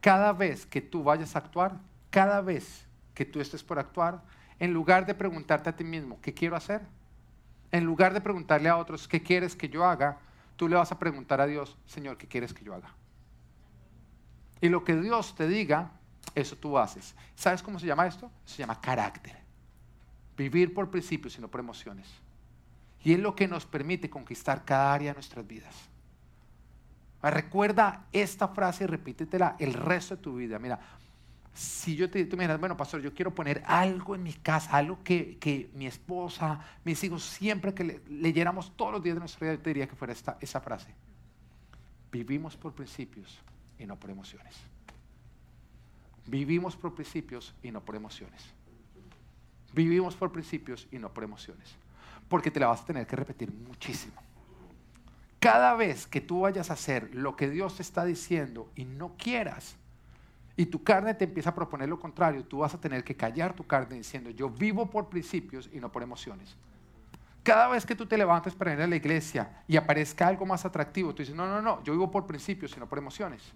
[0.01, 1.79] Cada vez que tú vayas a actuar,
[2.11, 4.21] cada vez que tú estés por actuar,
[4.59, 6.81] en lugar de preguntarte a ti mismo, ¿qué quiero hacer?
[7.71, 10.19] En lugar de preguntarle a otros, ¿qué quieres que yo haga?
[10.57, 12.93] Tú le vas a preguntar a Dios, Señor, ¿qué quieres que yo haga?
[14.61, 15.89] Y lo que Dios te diga,
[16.35, 17.15] eso tú haces.
[17.33, 18.29] ¿Sabes cómo se llama esto?
[18.45, 19.37] Se llama carácter.
[20.37, 22.07] Vivir por principios y no por emociones.
[23.03, 25.89] Y es lo que nos permite conquistar cada área de nuestras vidas.
[27.29, 30.59] Recuerda esta frase y repítetela el resto de tu vida.
[30.59, 30.79] Mira,
[31.53, 34.99] si yo te, tú me bueno, pastor, yo quiero poner algo en mi casa, algo
[35.03, 39.61] que, mi esposa, mis hijos, siempre que leyéramos todos los días de nuestra vida, yo
[39.61, 40.93] te diría que fuera esta, esa frase.
[42.11, 43.39] Vivimos por principios
[43.79, 44.55] y no por emociones.
[46.25, 48.43] Vivimos por principios y no por emociones.
[49.73, 51.75] Vivimos por principios y no por emociones.
[52.27, 54.21] Porque te la vas a tener que repetir muchísimo.
[55.43, 59.17] Cada vez que tú vayas a hacer lo que Dios te está diciendo y no
[59.17, 59.75] quieras,
[60.55, 63.53] y tu carne te empieza a proponer lo contrario, tú vas a tener que callar
[63.53, 66.55] tu carne diciendo, yo vivo por principios y no por emociones.
[67.43, 70.63] Cada vez que tú te levantes para ir a la iglesia y aparezca algo más
[70.63, 73.51] atractivo, tú dices, no, no, no, yo vivo por principios y no por emociones.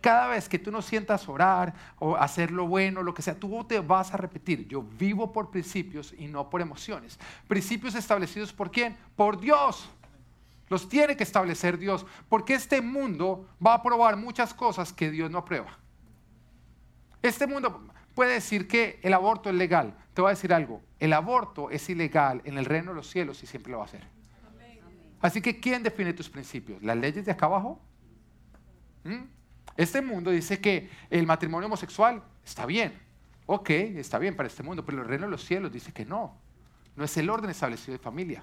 [0.00, 3.64] Cada vez que tú no sientas orar o hacer lo bueno, lo que sea, tú
[3.64, 7.18] te vas a repetir, yo vivo por principios y no por emociones.
[7.48, 8.96] Principios establecidos por quién?
[9.16, 9.90] Por Dios.
[10.72, 15.30] Los tiene que establecer Dios, porque este mundo va a probar muchas cosas que Dios
[15.30, 15.78] no aprueba.
[17.20, 19.94] Este mundo puede decir que el aborto es legal.
[20.14, 23.42] Te voy a decir algo, el aborto es ilegal en el reino de los cielos
[23.42, 24.02] y siempre lo va a ser.
[25.20, 26.82] Así que, ¿quién define tus principios?
[26.82, 27.78] ¿Las leyes de acá abajo?
[29.04, 29.24] ¿Mm?
[29.76, 32.98] Este mundo dice que el matrimonio homosexual está bien.
[33.44, 36.34] Ok, está bien para este mundo, pero el reino de los cielos dice que no.
[36.96, 38.42] No es el orden establecido de familia.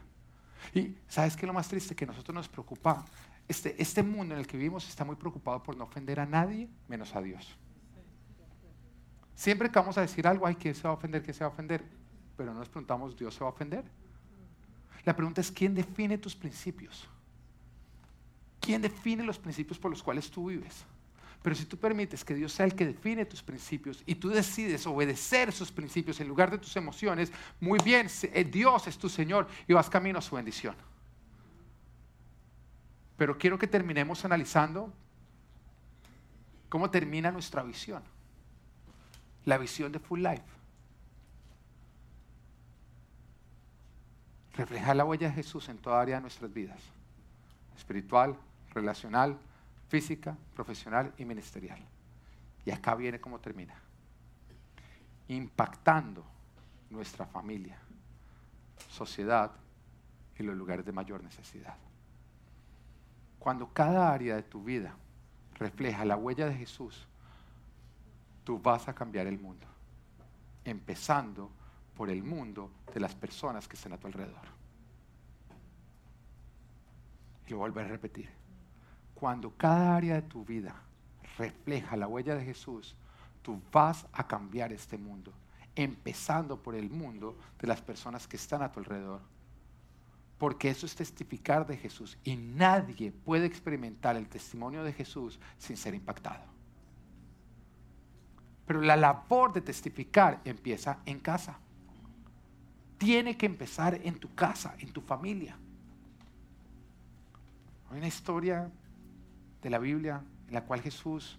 [0.73, 1.95] Y ¿sabes qué es lo más triste?
[1.95, 3.05] Que nosotros nos preocupa.
[3.47, 6.69] Este, este mundo en el que vivimos está muy preocupado por no ofender a nadie
[6.87, 7.57] menos a Dios.
[9.35, 11.23] Siempre que vamos a decir algo, hay que se va a ofender?
[11.23, 11.83] que se va a ofender?
[12.35, 13.83] Pero no nos preguntamos, ¿Dios se va a ofender?
[15.05, 17.07] La pregunta es, ¿quién define tus principios?
[18.59, 20.85] ¿Quién define los principios por los cuales tú vives?
[21.41, 24.85] Pero si tú permites que Dios sea el que define tus principios y tú decides
[24.85, 29.47] obedecer esos principios en lugar de tus emociones, muy bien, eh, Dios es tu Señor
[29.67, 30.75] y vas camino a su bendición.
[33.17, 34.91] Pero quiero que terminemos analizando
[36.67, 38.03] cómo termina nuestra visión
[39.45, 40.43] la visión de Full Life.
[44.53, 46.79] Reflejar la huella de Jesús en toda área de nuestras vidas.
[47.77, 48.37] Espiritual,
[48.73, 49.37] relacional,
[49.89, 51.79] física, profesional y ministerial.
[52.63, 53.75] Y acá viene cómo termina.
[55.27, 56.23] Impactando
[56.89, 57.77] nuestra familia,
[58.87, 59.51] sociedad
[60.37, 61.75] y los lugares de mayor necesidad.
[63.39, 64.95] Cuando cada área de tu vida
[65.55, 67.07] refleja la huella de Jesús,
[68.43, 69.67] tú vas a cambiar el mundo,
[70.63, 71.49] empezando
[71.95, 74.47] por el mundo de las personas que están a tu alrededor.
[77.47, 78.38] Y lo vuelvo a repetir.
[79.19, 80.73] Cuando cada área de tu vida
[81.37, 82.95] refleja la huella de Jesús,
[83.41, 85.33] tú vas a cambiar este mundo,
[85.75, 89.21] empezando por el mundo de las personas que están a tu alrededor.
[90.37, 95.75] porque eso es testificar de Jesús y nadie puede experimentar el testimonio de Jesús sin
[95.75, 96.45] ser impactado.
[98.65, 101.59] Pero la labor de testificar empieza en casa.
[102.97, 105.57] Tiene que empezar en tu casa, en tu familia.
[107.91, 108.71] Hay una historia
[109.61, 111.37] de la Biblia en la cual Jesús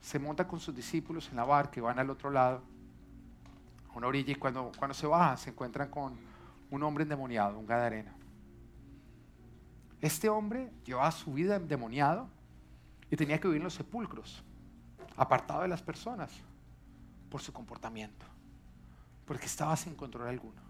[0.00, 2.62] se monta con sus discípulos en la barca y van al otro lado,
[3.92, 6.16] a una orilla, y cuando, cuando se bajan se encuentran con
[6.70, 8.10] un hombre endemoniado, un gadareno.
[10.00, 12.28] Este hombre llevaba su vida endemoniado
[13.10, 14.42] y tenía que vivir en los sepulcros,
[15.16, 16.30] apartado de las personas,
[17.28, 18.26] por su comportamiento,
[19.24, 20.60] porque estaba sin control alguno.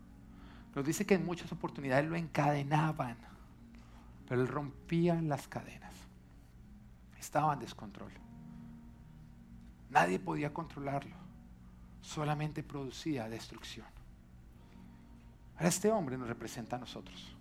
[0.74, 3.16] Nos dice que en muchas oportunidades lo encadenaban,
[4.28, 5.94] pero él rompía las cadenas.
[7.20, 8.10] Estaba en descontrol.
[9.90, 11.14] Nadie podía controlarlo,
[12.00, 13.86] solamente producía destrucción.
[15.56, 17.36] Ahora este hombre nos representa a nosotros,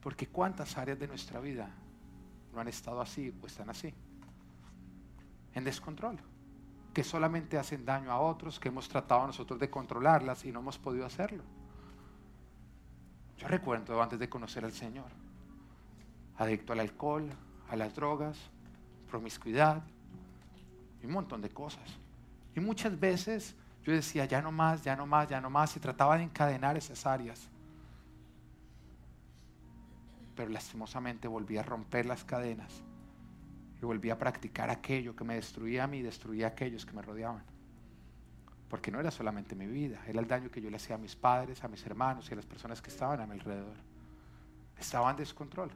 [0.00, 1.68] porque cuántas áreas de nuestra vida
[2.54, 3.92] no han estado así o están así,
[5.54, 6.18] en descontrol,
[6.94, 10.78] que solamente hacen daño a otros, que hemos tratado nosotros de controlarlas y no hemos
[10.78, 11.42] podido hacerlo.
[13.36, 15.10] Yo recuerdo antes de conocer al Señor,
[16.36, 17.28] adicto al alcohol,
[17.68, 18.51] a las drogas,
[19.12, 19.82] promiscuidad,
[21.02, 21.84] y un montón de cosas.
[22.56, 23.54] Y muchas veces
[23.84, 26.78] yo decía, ya no más, ya no más, ya no más, y trataba de encadenar
[26.78, 27.46] esas áreas.
[30.34, 32.82] Pero lastimosamente volví a romper las cadenas
[33.82, 36.94] y volví a practicar aquello que me destruía a mí y destruía a aquellos que
[36.94, 37.44] me rodeaban.
[38.70, 41.16] Porque no era solamente mi vida, era el daño que yo le hacía a mis
[41.16, 43.76] padres, a mis hermanos y a las personas que estaban a mi alrededor.
[44.78, 45.70] Estaba en descontrol,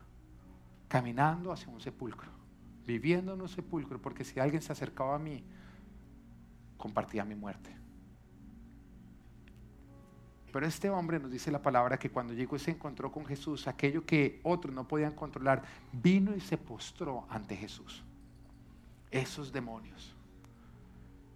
[0.88, 2.45] caminando hacia un sepulcro
[2.86, 5.44] viviendo en un sepulcro, porque si alguien se acercaba a mí,
[6.76, 7.74] compartía mi muerte.
[10.52, 13.66] Pero este hombre nos dice la palabra que cuando llegó y se encontró con Jesús,
[13.66, 15.62] aquello que otros no podían controlar,
[15.92, 18.02] vino y se postró ante Jesús.
[19.10, 20.14] Esos demonios.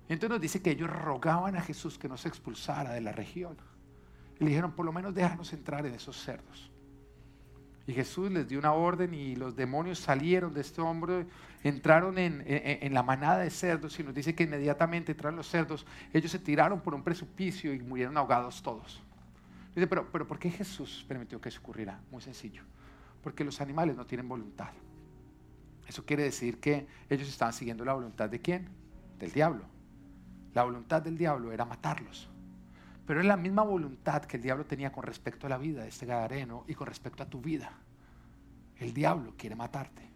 [0.08, 3.56] entonces nos dice que ellos rogaban a Jesús que no se expulsara de la región.
[4.38, 6.69] Y le dijeron, por lo menos déjanos entrar en esos cerdos.
[7.90, 11.26] Y Jesús les dio una orden y los demonios salieron de este hombre,
[11.64, 16.30] entraron en, la manada de cerdos y nos dice que inmediatamente entraron los cerdos, ellos
[16.30, 19.02] se tiraron por un precipicio y murieron ahogados todos.
[19.74, 22.00] Dice, pero, pero ¿por qué Jesús permitió que eso ocurriera?
[22.12, 22.62] Muy sencillo,
[23.24, 24.70] porque los animales no tienen voluntad.
[25.88, 28.68] Eso quiere decir que ellos estaban siguiendo la voluntad de quién?
[29.18, 29.64] Del diablo.
[30.54, 32.30] La voluntad del diablo era matarlos.
[33.06, 35.88] Pero es la misma voluntad que el diablo tenía con respecto a la vida de
[35.88, 37.72] este gadareno y con respecto a tu vida.
[38.78, 40.08] El diablo quiere matarte.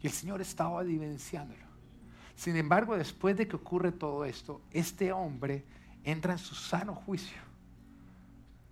[0.00, 1.64] Y el Señor estaba evidenciándolo.
[2.34, 5.64] Sin embargo, después de que ocurre todo esto, este hombre
[6.02, 7.40] entra en su sano juicio.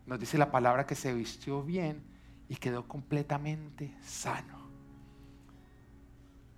[0.06, 2.02] Nos dice la palabra que se vistió bien
[2.48, 4.58] y quedó completamente sano.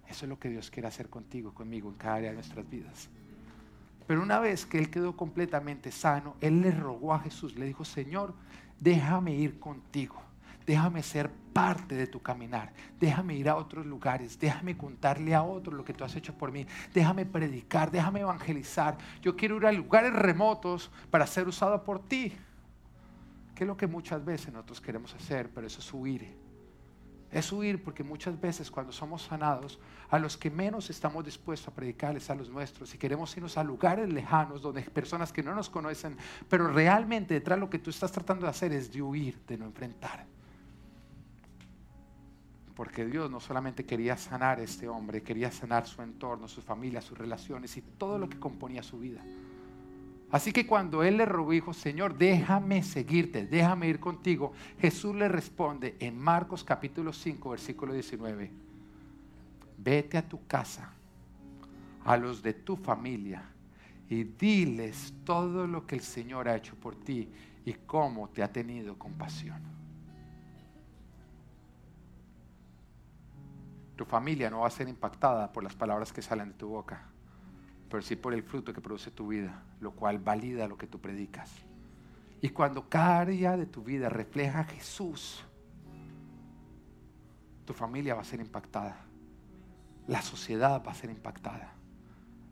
[0.08, 3.10] Eso es lo que Dios quiere hacer contigo, conmigo, en cada área de nuestras vidas.
[4.06, 7.84] Pero una vez que él quedó completamente sano, él le rogó a Jesús, le dijo,
[7.84, 8.34] Señor,
[8.80, 10.20] déjame ir contigo,
[10.66, 15.76] déjame ser parte de tu caminar, déjame ir a otros lugares, déjame contarle a otros
[15.76, 18.96] lo que tú has hecho por mí, déjame predicar, déjame evangelizar.
[19.20, 22.32] Yo quiero ir a lugares remotos para ser usado por ti.
[23.54, 26.41] Que es lo que muchas veces nosotros queremos hacer, pero eso es huir
[27.32, 29.78] es huir porque muchas veces cuando somos sanados,
[30.10, 33.64] a los que menos estamos dispuestos a predicarles a los nuestros y queremos irnos a
[33.64, 36.16] lugares lejanos donde personas que no nos conocen,
[36.48, 39.64] pero realmente detrás lo que tú estás tratando de hacer es de huir, de no
[39.64, 40.26] enfrentar.
[42.74, 47.00] Porque Dios no solamente quería sanar a este hombre, quería sanar su entorno, su familia,
[47.00, 49.22] sus relaciones y todo lo que componía su vida.
[50.32, 55.28] Así que cuando él le rogó, dijo, Señor, déjame seguirte, déjame ir contigo, Jesús le
[55.28, 58.50] responde en Marcos capítulo 5, versículo 19,
[59.76, 60.90] vete a tu casa,
[62.02, 63.44] a los de tu familia,
[64.08, 67.30] y diles todo lo que el Señor ha hecho por ti
[67.66, 69.60] y cómo te ha tenido compasión.
[73.96, 77.12] Tu familia no va a ser impactada por las palabras que salen de tu boca
[77.92, 81.00] pero sí por el fruto que produce tu vida, lo cual valida lo que tú
[81.00, 81.50] predicas.
[82.40, 85.44] Y cuando cada área de tu vida refleja a Jesús,
[87.64, 88.96] tu familia va a ser impactada,
[90.06, 91.74] la sociedad va a ser impactada.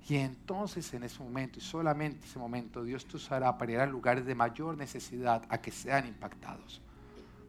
[0.09, 3.87] Y entonces en ese momento, y solamente ese momento, Dios te usará para ir a
[3.87, 6.83] lugares de mayor necesidad a que sean impactados.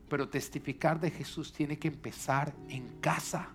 [0.10, 3.50] Pero testificar de Jesús tiene que empezar en casa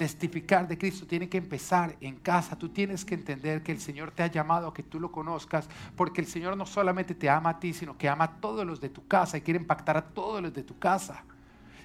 [0.00, 2.56] testificar de Cristo tiene que empezar en casa.
[2.56, 5.68] Tú tienes que entender que el Señor te ha llamado a que tú lo conozcas,
[5.94, 8.80] porque el Señor no solamente te ama a ti, sino que ama a todos los
[8.80, 11.22] de tu casa y quiere impactar a todos los de tu casa.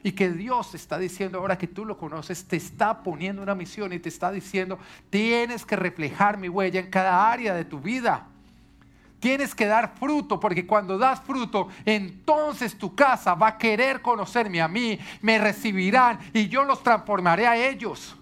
[0.01, 3.53] Y que Dios te está diciendo, ahora que tú lo conoces, te está poniendo una
[3.53, 7.81] misión y te está diciendo, tienes que reflejar mi huella en cada área de tu
[7.81, 8.29] vida.
[9.25, 14.61] Tienes que dar fruto, porque cuando das fruto, entonces tu casa va a querer conocerme
[14.61, 18.15] a mí, me recibirán y yo los transformaré a ellos.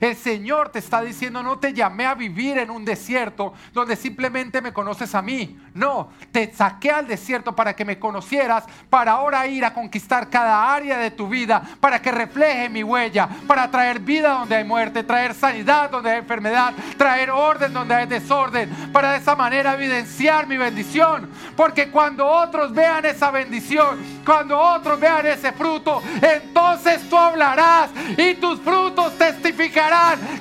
[0.00, 4.60] El Señor te está diciendo, no te llamé a vivir en un desierto donde simplemente
[4.60, 5.58] me conoces a mí.
[5.74, 10.74] No, te saqué al desierto para que me conocieras, para ahora ir a conquistar cada
[10.74, 15.02] área de tu vida, para que refleje mi huella, para traer vida donde hay muerte,
[15.02, 20.46] traer sanidad donde hay enfermedad, traer orden donde hay desorden, para de esa manera evidenciar
[20.46, 21.30] mi bendición.
[21.56, 28.34] Porque cuando otros vean esa bendición, cuando otros vean ese fruto, entonces tú hablarás y
[28.34, 29.85] tus frutos testificarán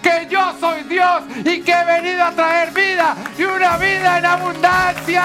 [0.01, 4.25] que yo soy Dios y que he venido a traer vida y una vida en
[4.25, 5.23] abundancia.